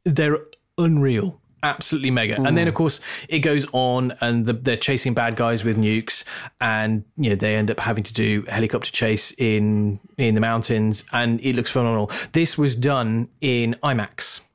[0.04, 0.38] they're
[0.78, 1.40] unreal.
[1.62, 2.46] Absolutely mega, mm.
[2.46, 6.24] and then of course it goes on, and the, they're chasing bad guys with nukes,
[6.60, 11.04] and you know they end up having to do helicopter chase in in the mountains,
[11.12, 12.10] and it looks phenomenal.
[12.32, 14.45] This was done in IMAX,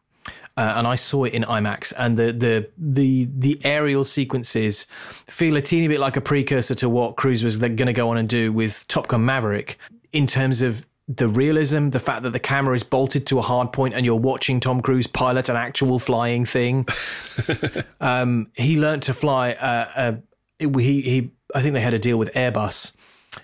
[0.62, 4.86] uh, and I saw it in IMAX, and the the the the aerial sequences
[5.26, 8.18] feel a teeny bit like a precursor to what Cruise was going to go on
[8.18, 9.80] and do with Top Gun Maverick
[10.14, 13.74] in terms of the realism, the fact that the camera is bolted to a hard
[13.74, 16.88] point and you're watching Tom Cruise pilot an actual flying thing.
[18.00, 19.54] um, he learned to fly.
[19.54, 20.14] Uh, uh,
[20.60, 21.32] he he.
[21.56, 22.96] I think they had a deal with Airbus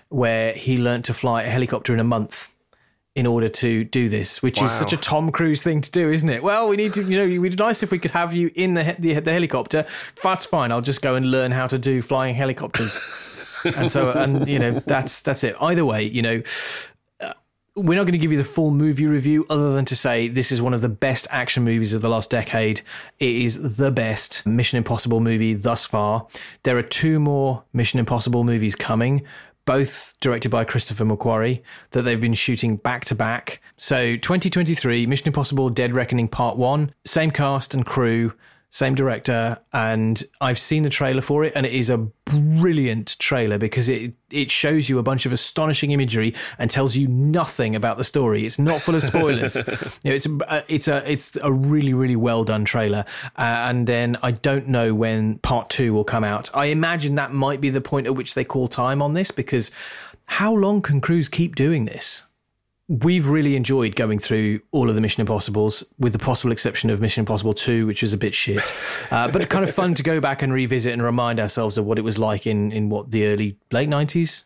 [0.08, 2.54] where he learned to fly a helicopter in a month
[3.18, 4.66] in order to do this, which wow.
[4.66, 6.40] is such a Tom Cruise thing to do, isn't it?
[6.40, 8.74] Well, we need to, you know, it'd be nice if we could have you in
[8.74, 9.84] the, the, the helicopter.
[10.22, 10.70] That's fine.
[10.70, 13.00] I'll just go and learn how to do flying helicopters.
[13.64, 15.56] and so, and you know, that's that's it.
[15.60, 16.42] Either way, you know,
[17.20, 17.32] uh,
[17.74, 20.52] we're not going to give you the full movie review other than to say this
[20.52, 22.82] is one of the best action movies of the last decade.
[23.18, 26.28] It is the best Mission Impossible movie thus far.
[26.62, 29.26] There are two more Mission Impossible movies coming
[29.68, 31.60] both directed by Christopher McQuarrie,
[31.90, 33.60] that they've been shooting back to back.
[33.76, 38.32] So 2023, Mission Impossible Dead Reckoning Part 1, same cast and crew,
[38.70, 43.56] same director, and I've seen the trailer for it, and it is a brilliant trailer
[43.56, 47.96] because it it shows you a bunch of astonishing imagery and tells you nothing about
[47.96, 48.44] the story.
[48.44, 49.56] It's not full of spoilers.
[49.56, 53.06] you know, it's a, it's a it's a really really well done trailer,
[53.36, 56.50] uh, and then I don't know when part two will come out.
[56.54, 59.70] I imagine that might be the point at which they call time on this because
[60.26, 62.22] how long can Cruise keep doing this?
[62.88, 67.00] We've really enjoyed going through all of the Mission Impossibles, with the possible exception of
[67.00, 68.74] Mission Impossible 2, which was a bit shit.
[69.10, 71.98] Uh, but kind of fun to go back and revisit and remind ourselves of what
[71.98, 74.44] it was like in, in what, the early, late 90s?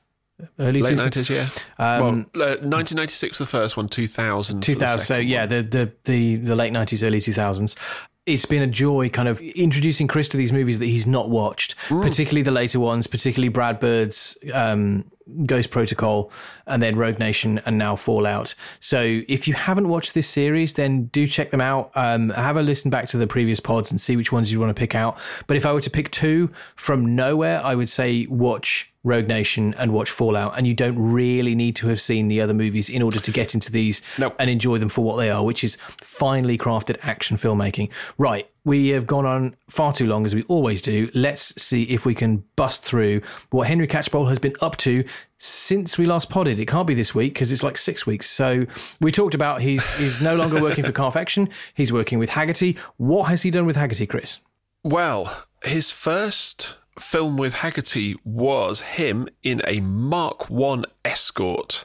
[0.59, 1.49] Early late 90s, yeah.
[1.78, 4.61] Um, well, uh, 1996 the first one, 2000.
[4.62, 7.76] 2000, so yeah, the, the, the, the late 90s, early 2000s
[8.24, 11.76] it's been a joy kind of introducing Chris to these movies that he's not watched,
[11.88, 12.02] mm.
[12.02, 15.04] particularly the later ones, particularly Brad Bird's um,
[15.44, 16.30] Ghost Protocol
[16.66, 18.54] and then Rogue Nation and now Fallout.
[18.78, 21.90] So if you haven't watched this series, then do check them out.
[21.96, 24.70] Um, have a listen back to the previous pods and see which ones you want
[24.70, 25.18] to pick out.
[25.48, 29.74] But if I were to pick two from nowhere, I would say watch Rogue Nation
[29.74, 33.03] and watch Fallout, and you don't really need to have seen the other movies in
[33.03, 34.03] order to get into these
[34.38, 37.90] and enjoy them for what they are, which is finely crafted action filmmaking.
[38.16, 41.11] Right, we have gone on far too long as we always do.
[41.14, 45.05] Let's see if we can bust through what Henry Catchpole has been up to
[45.38, 46.61] since we last podded.
[46.61, 48.30] It can't be this week because it's like six weeks.
[48.30, 48.66] So
[49.00, 51.48] we talked about he's he's no longer working for Carfection.
[51.74, 52.78] He's working with Hagerty.
[52.98, 54.38] What has he done with Hagerty, Chris?
[54.84, 61.84] Well, his first film with Hagerty was him in a Mark One escort,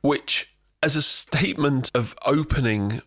[0.00, 0.52] which,
[0.82, 3.02] as a statement of opening,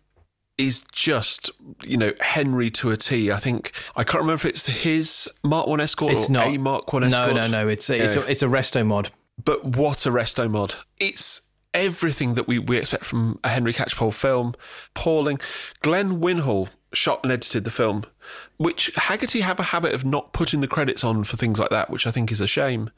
[0.56, 1.50] is just
[1.82, 3.30] you know Henry to a T.
[3.32, 6.58] I think I can't remember if it's his Mark One escort It's or not a
[6.58, 7.34] Mark One escort.
[7.34, 7.68] no, no.
[7.68, 9.10] It's a, it's a, it's a resto mod.
[9.42, 10.76] But what a resto mod!
[11.00, 11.40] It's
[11.74, 14.54] everything that we, we expect from a Henry Catchpole film.
[14.94, 15.40] Appalling.
[15.82, 18.04] Glenn Winhall shot and edited the film,
[18.56, 21.90] which Hagerty have a habit of not putting the credits on for things like that,
[21.90, 22.90] which I think is a shame.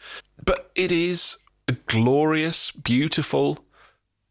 [0.45, 3.65] But it is a glorious, beautiful,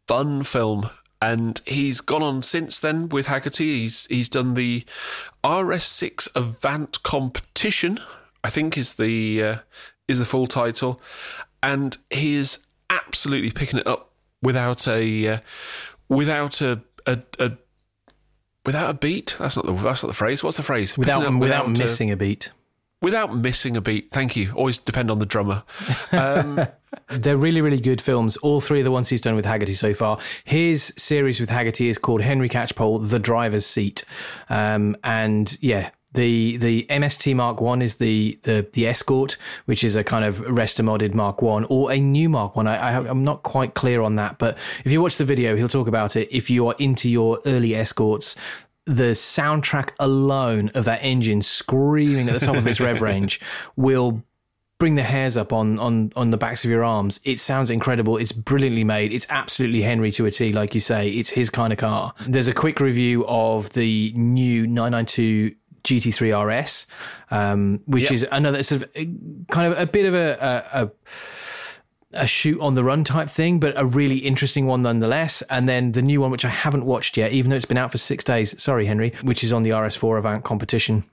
[0.06, 0.90] fun film.
[1.20, 3.60] And he's gone on since then with Hagerty.
[3.60, 4.84] He's he's done the
[5.42, 7.98] RS6 Avant competition,
[8.44, 9.56] I think is the uh,
[10.06, 11.00] is the full title,
[11.62, 12.58] and he is
[12.90, 14.05] absolutely picking it up
[14.46, 15.38] without a uh,
[16.08, 17.52] without a, a, a
[18.64, 19.34] without a beat.
[19.38, 20.42] That's not the that's not the phrase.
[20.44, 20.96] What's the phrase?
[20.96, 22.50] Without up without, a- missing a beat.
[23.02, 24.10] without missing a beat.
[24.12, 24.52] Thank you.
[24.54, 25.64] Always depend on the drummer.
[26.12, 26.66] Um,
[27.10, 28.36] They're really, really good films.
[28.38, 30.18] All three of the ones he's done with Hagerty so far.
[30.44, 34.04] His series with Hagerty is called Henry Catchpole: The Driver's Seat,
[34.48, 35.90] um, and yeah.
[36.16, 39.36] The the MST Mark One is the, the the escort,
[39.66, 42.66] which is a kind of resta modded Mark One or a new Mark One.
[42.66, 45.68] I, I I'm not quite clear on that, but if you watch the video, he'll
[45.68, 46.34] talk about it.
[46.34, 48.34] If you are into your early escorts,
[48.86, 53.38] the soundtrack alone of that engine screaming at the top of its rev range
[53.76, 54.22] will
[54.78, 57.20] bring the hairs up on on on the backs of your arms.
[57.24, 58.16] It sounds incredible.
[58.16, 59.12] It's brilliantly made.
[59.12, 61.08] It's absolutely Henry to a T, like you say.
[61.08, 62.14] It's his kind of car.
[62.26, 65.54] There's a quick review of the new 992
[65.86, 66.86] GT3 RS,
[67.30, 68.12] um, which Yep.
[68.12, 69.04] is another sort of uh,
[69.50, 70.36] kind of a bit of a,
[70.74, 70.90] a, a
[72.12, 75.42] a shoot on the run type thing, but a really interesting one nonetheless.
[75.50, 77.92] And then the new one, which I haven't watched yet, even though it's been out
[77.92, 78.60] for six days.
[78.62, 81.04] Sorry, Henry, which is on the RS4 Avant competition.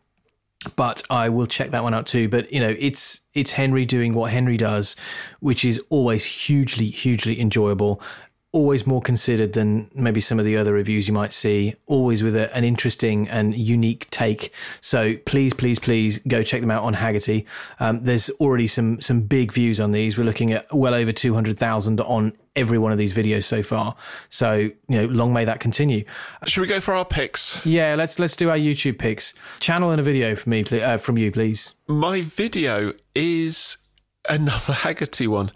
[0.78, 2.30] But I will check that one out too.
[2.30, 4.96] But you know, it's it's Henry doing what Henry does,
[5.42, 8.02] which is always hugely, hugely enjoyable.
[8.56, 11.74] Always more considered than maybe some of the other reviews you might see.
[11.88, 14.54] Always with a, an interesting and unique take.
[14.80, 17.47] So please, please, please go check them out on Hagerty.
[17.80, 20.20] Um, there's already some some big views on these.
[20.20, 23.64] We're looking at well over two hundred thousand on every one of these videos so
[23.64, 23.95] far.
[24.30, 26.06] So you know, long may that continue.
[26.45, 27.60] should we go for our picks?
[27.66, 29.34] Yeah, let's let's do our YouTube picks.
[29.62, 31.74] Channel and a video for me, uh, from you, please.
[31.88, 33.78] My video is
[34.30, 35.51] another Hagerty one.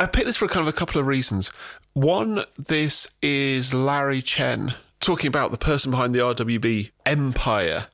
[0.00, 1.52] I picked this for kind of a couple of reasons.
[1.94, 7.86] One, this is Larry Chen talking about the person behind the RWB empire.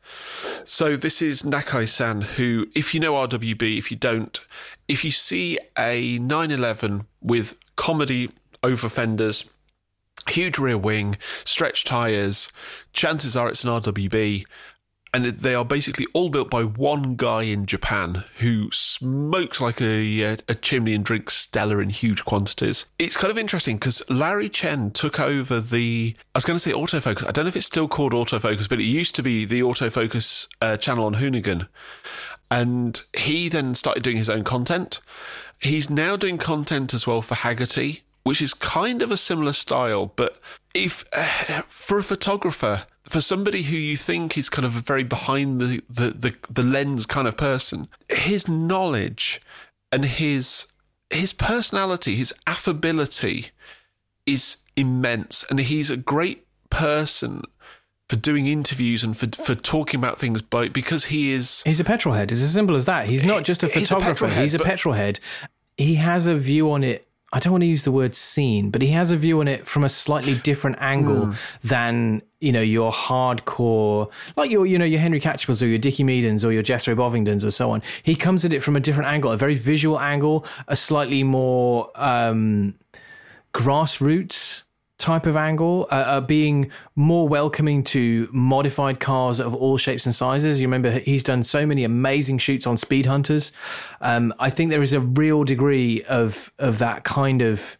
[0.64, 4.40] So this is Nakai San, who, if you know RWB, if you don't,
[4.88, 8.30] if you see a 911 with comedy
[8.62, 9.44] over fenders,
[10.30, 12.50] huge rear wing, stretched tyres,
[12.94, 14.46] chances are it's an RWB.
[15.12, 20.24] And they are basically all built by one guy in Japan who smokes like a,
[20.24, 22.84] uh, a chimney and drinks Stella in huge quantities.
[22.98, 26.72] It's kind of interesting because Larry Chen took over the, I was going to say
[26.72, 27.26] autofocus.
[27.26, 30.46] I don't know if it's still called autofocus, but it used to be the autofocus
[30.62, 31.66] uh, channel on Hoonigan.
[32.48, 35.00] And he then started doing his own content.
[35.60, 40.12] He's now doing content as well for Hagerty, which is kind of a similar style.
[40.14, 40.40] But
[40.72, 45.04] if uh, for a photographer, for somebody who you think is kind of a very
[45.04, 49.40] behind the, the, the, the lens kind of person, his knowledge
[49.90, 50.66] and his
[51.10, 53.48] his personality, his affability
[54.26, 57.42] is immense, and he's a great person
[58.08, 60.42] for doing interviews and for for talking about things.
[60.42, 62.30] But because he is He's a petrol head.
[62.30, 63.08] It's as simple as that.
[63.10, 64.28] He's not just a photographer.
[64.28, 65.18] He's a petrol head.
[65.76, 67.08] He has a view on it.
[67.32, 69.64] I don't want to use the word scene, but he has a view on it
[69.66, 71.32] from a slightly different angle Hmm.
[71.62, 76.02] than you know your hardcore, like your you know your Henry Catchpoles or your Dickie
[76.04, 77.82] Meadens or your Jethro Bovingdons or so on.
[78.02, 81.90] He comes at it from a different angle, a very visual angle, a slightly more
[81.94, 82.74] um,
[83.54, 84.64] grassroots
[85.00, 90.14] type of angle, uh, uh, being more welcoming to modified cars of all shapes and
[90.14, 90.60] sizes.
[90.60, 93.52] You remember he's done so many amazing shoots on Speedhunters.
[94.00, 97.76] Um, I think there is a real degree of of that kind of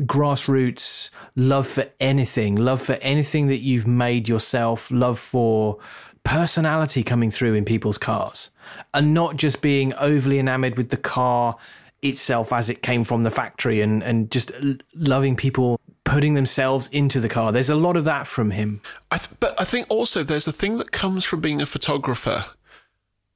[0.00, 5.78] grassroots love for anything, love for anything that you've made yourself, love for
[6.24, 8.50] personality coming through in people's cars,
[8.92, 11.56] and not just being overly enamored with the car
[12.02, 14.50] itself as it came from the factory and, and just
[14.94, 17.50] loving people putting themselves into the car.
[17.50, 18.80] There's a lot of that from him.
[19.10, 22.46] I th- but I think also there's a thing that comes from being a photographer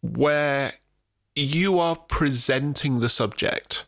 [0.01, 0.75] where
[1.35, 3.85] you are presenting the subject.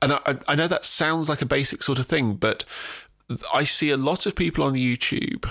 [0.00, 2.64] And I, I know that sounds like a basic sort of thing, but
[3.52, 5.50] I see a lot of people on YouTube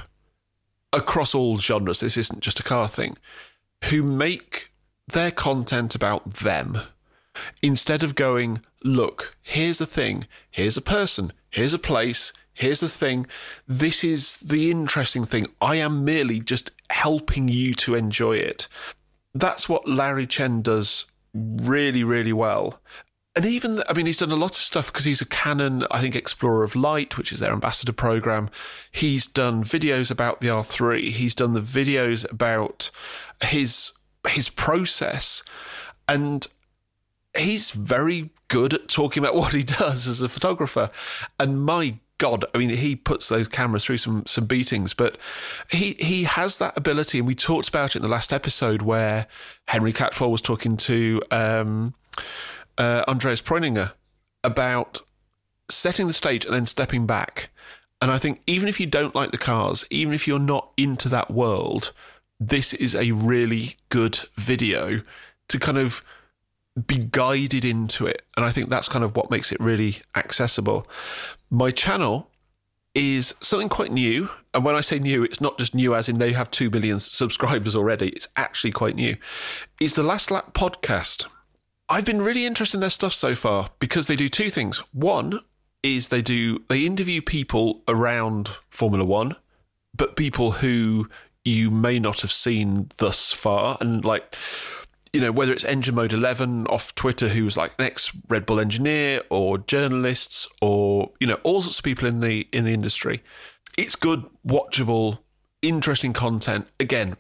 [0.94, 3.18] across all genres, this isn't just a car thing,
[3.86, 4.72] who make
[5.08, 6.80] their content about them
[7.62, 12.90] instead of going, look, here's a thing, here's a person, here's a place, here's the
[12.90, 13.26] thing.
[13.68, 15.48] This is the interesting thing.
[15.60, 18.68] I am merely just helping you to enjoy it.
[19.34, 22.80] That's what Larry Chen does really, really well.
[23.36, 26.02] And even, I mean, he's done a lot of stuff because he's a Canon, I
[26.02, 28.50] think, Explorer of Light, which is their ambassador program.
[28.92, 31.12] He's done videos about the R3.
[31.12, 32.92] He's done the videos about
[33.42, 33.94] his
[34.28, 35.42] his process,
[36.08, 36.46] and
[37.36, 40.92] he's very good at talking about what he does as a photographer.
[41.40, 45.18] And my God, I mean, he puts those cameras through some some beatings, but
[45.72, 49.26] he he has that ability, and we talked about it in the last episode where
[49.68, 51.96] Henry Catchpole was talking to um,
[52.78, 53.94] uh, Andreas Preuninger
[54.44, 55.00] about
[55.68, 57.50] setting the stage and then stepping back.
[58.00, 61.10] And I think even if you don't like the cars, even if you're not into
[61.10, 61.92] that world,
[62.40, 65.02] this is a really good video
[65.48, 66.04] to kind of
[66.88, 68.24] be guided into it.
[68.36, 70.88] And I think that's kind of what makes it really accessible.
[71.50, 72.30] My channel
[72.94, 74.30] is something quite new.
[74.54, 77.00] And when I say new, it's not just new as in they have 2 million
[77.00, 78.10] subscribers already.
[78.10, 79.18] It's actually quite new.
[79.80, 81.28] It's the Last Lap podcast.
[81.90, 84.78] I've been really interested in their stuff so far because they do two things.
[84.94, 85.42] One
[85.84, 89.36] is they do they interview people around Formula 1,
[89.96, 91.10] but people who
[91.44, 94.36] you may not have seen thus far and like
[95.14, 98.60] you know, whether it's Engine Mode 11 off Twitter, who's like an ex Red Bull
[98.60, 103.22] engineer, or journalists, or you know, all sorts of people in the in the industry.
[103.78, 105.20] It's good, watchable,
[105.62, 106.68] interesting content.
[106.80, 107.18] Again,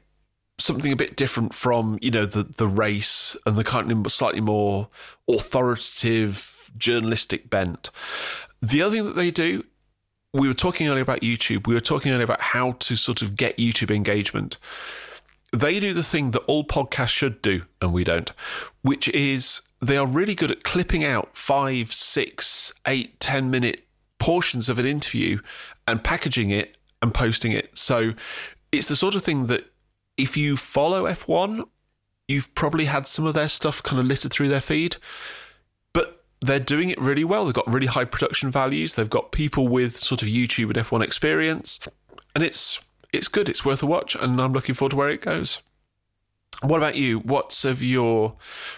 [0.58, 4.42] something a bit different from you know the the race and the kind of slightly
[4.42, 4.88] more
[5.28, 7.89] authoritative journalistic bent.
[8.62, 9.66] The other thing that they do,
[10.34, 11.68] we were talking earlier about YouTube.
[11.68, 14.58] We were talking earlier about how to sort of get YouTube engagement
[15.52, 18.32] they do the thing that all podcasts should do, and we don't,
[18.82, 23.86] which is they are really good at clipping out five, six, eight, ten minute
[24.20, 25.39] portions of an interview
[25.88, 27.78] and packaging it and posting it.
[27.78, 28.14] So
[28.72, 29.72] it's the sort of thing that
[30.18, 31.66] if you follow F1,
[32.28, 34.97] you've probably had some of their stuff kind of littered through their feed,
[35.93, 37.45] but they're doing it really well.
[37.45, 38.95] They've got really high production values.
[38.95, 41.80] They've got people with sort of YouTube and F1 experience,
[42.36, 42.80] and it's
[43.14, 43.49] it's good.
[43.49, 45.62] It's worth a watch, and I'm looking forward to where it goes.
[46.62, 47.20] What about you?
[47.20, 48.36] What's of your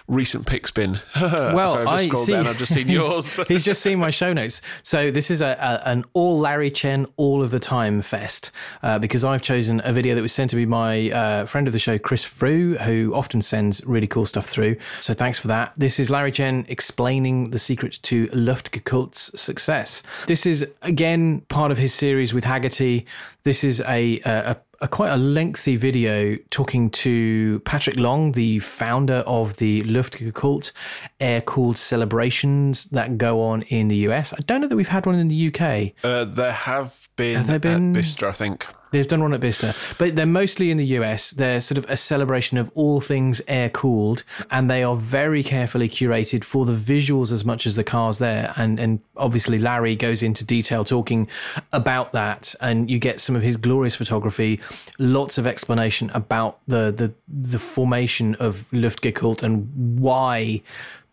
[0.07, 1.01] recent picks been?
[1.19, 2.31] well, Sorry, I see.
[2.31, 2.47] Down.
[2.47, 3.41] I've just seen yours.
[3.49, 4.61] He's just seen my show notes.
[4.83, 8.51] So this is a, a an all Larry Chen all of the time fest
[8.83, 11.73] uh, because I've chosen a video that was sent to me by uh, friend of
[11.73, 14.77] the show Chris Frew, who often sends really cool stuff through.
[15.01, 15.73] So thanks for that.
[15.75, 20.03] This is Larry Chen explaining the secret to Luftgekühlt's success.
[20.27, 23.05] This is again part of his series with Hagerty.
[23.43, 29.23] This is a, a, a quite a lengthy video talking to Patrick Long, the founder
[29.25, 30.73] of the Luftgekühlt
[31.21, 34.33] air cooled celebrations that go on in the US.
[34.33, 35.93] I don't know that we've had one in the UK.
[36.03, 37.89] Uh, there have been, have been?
[37.89, 38.67] at Bicester, I think.
[38.93, 41.31] They've done one at Bicester, but they're mostly in the US.
[41.31, 45.89] They're sort of a celebration of all things air cooled, and they are very carefully
[45.89, 48.53] curated for the visuals as much as the cars there.
[48.55, 51.27] And and obviously Larry goes into detail talking
[51.71, 54.59] about that, and you get some of his glorious photography,
[54.99, 60.61] lots of explanation about the the the formation of Luftgekühlt and why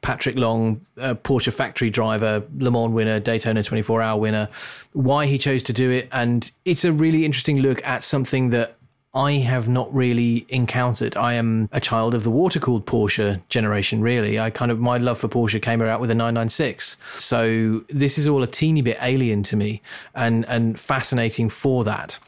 [0.03, 4.49] Patrick Long, a Porsche factory driver, Le Mans winner, Daytona 24 hour winner,
[4.93, 6.09] why he chose to do it.
[6.13, 8.77] And it's a really interesting look at something that
[9.13, 11.17] I have not really encountered.
[11.17, 14.39] I am a child of the water cooled Porsche generation, really.
[14.39, 16.97] I kind of, my love for Porsche came out with a 996.
[17.19, 19.83] So this is all a teeny bit alien to me
[20.15, 22.21] and, and fascinating for that.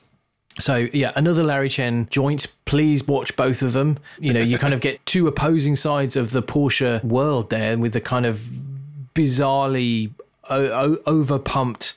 [0.59, 2.47] So yeah, another Larry Chen joint.
[2.65, 3.99] Please watch both of them.
[4.19, 7.93] You know, you kind of get two opposing sides of the Porsche world there, with
[7.95, 8.37] the kind of
[9.15, 10.13] bizarrely
[10.51, 11.95] o- o- over pumped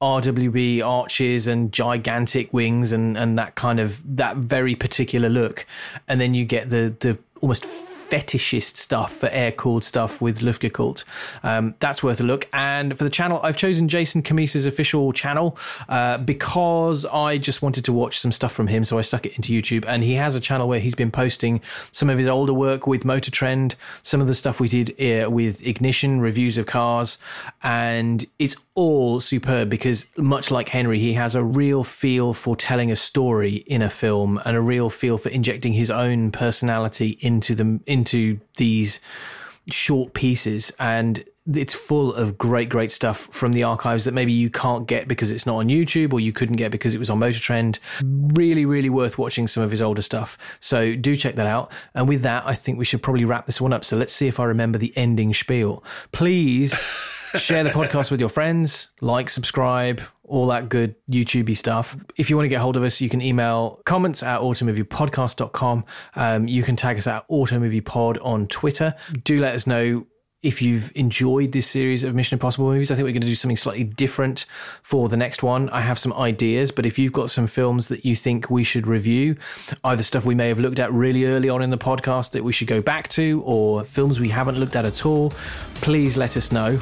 [0.00, 5.66] RWB arches and gigantic wings and and that kind of that very particular look,
[6.08, 7.64] and then you get the the almost
[8.10, 11.04] fetishist stuff for air cooled stuff with Luftgekühlt.
[11.42, 12.48] Um, that's worth a look.
[12.52, 15.56] And for the channel, I've chosen Jason Cammisa's official channel
[15.88, 18.84] uh, because I just wanted to watch some stuff from him.
[18.84, 19.84] So I stuck it into YouTube.
[19.86, 21.60] And he has a channel where he's been posting
[21.92, 25.30] some of his older work with Motor Trend, some of the stuff we did uh,
[25.30, 27.18] with Ignition, reviews of cars.
[27.62, 32.90] And it's all superb because, much like Henry, he has a real feel for telling
[32.90, 37.54] a story in a film and a real feel for injecting his own personality into
[37.54, 39.00] them into these
[39.70, 41.24] short pieces and
[41.54, 45.30] it's full of great great stuff from the archives that maybe you can't get because
[45.30, 47.78] it's not on YouTube or you couldn't get because it was on Motor Trend.
[48.04, 50.38] Really really worth watching some of his older stuff.
[50.60, 51.72] So do check that out.
[51.94, 53.84] And with that I think we should probably wrap this one up.
[53.84, 55.82] So let's see if I remember the ending spiel.
[56.12, 56.72] Please
[57.34, 60.00] share the podcast with your friends like subscribe
[60.30, 61.96] all that good YouTubey stuff.
[62.16, 65.84] If you want to get hold of us, you can email comments at automoviepodcast.com.
[66.14, 68.94] Um, you can tag us at automoviepod on Twitter.
[69.24, 70.06] Do let us know
[70.42, 73.34] if you've enjoyed this series of Mission Impossible movies, I think we're going to do
[73.34, 74.46] something slightly different
[74.82, 75.68] for the next one.
[75.68, 78.86] I have some ideas, but if you've got some films that you think we should
[78.86, 79.36] review,
[79.84, 82.52] either stuff we may have looked at really early on in the podcast that we
[82.52, 85.30] should go back to, or films we haven't looked at at all,
[85.74, 86.78] please let us know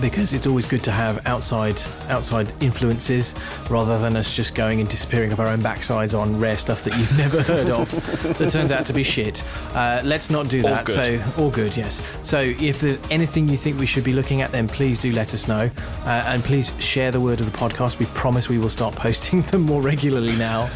[0.00, 3.34] because it's always good to have outside outside influences
[3.70, 6.96] rather than us just going and disappearing up our own backsides on rare stuff that
[6.96, 7.90] you've never heard of
[8.38, 9.44] that turns out to be shit.
[9.74, 10.88] Uh, let's not do that.
[10.88, 12.02] All so all good, yes.
[12.26, 15.34] So if there's anything you think we should be looking at, then please do let
[15.34, 15.70] us know,
[16.04, 17.98] uh, and please share the word of the podcast.
[17.98, 20.70] We promise we will start posting them more regularly now.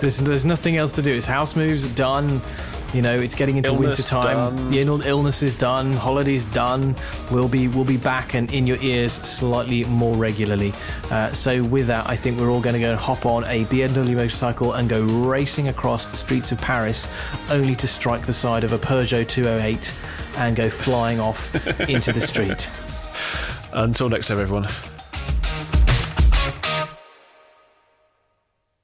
[0.00, 1.12] there's there's nothing else to do.
[1.12, 2.40] It's house moves done.
[2.92, 4.70] You know, it's getting into Illness winter time.
[4.70, 5.92] The ill- illness is done.
[5.92, 6.96] Holidays done.
[7.30, 10.72] We'll be we'll be back and in your ears slightly more regularly.
[11.10, 13.64] Uh, so with that, I think we're all going to go and hop on a
[13.66, 17.06] BMW motorcycle and go racing across the streets of Paris,
[17.50, 19.94] only to strike the side of a Peugeot 208
[20.36, 21.54] and go flying off
[21.88, 22.68] into the street.
[23.72, 24.66] Until next time, everyone.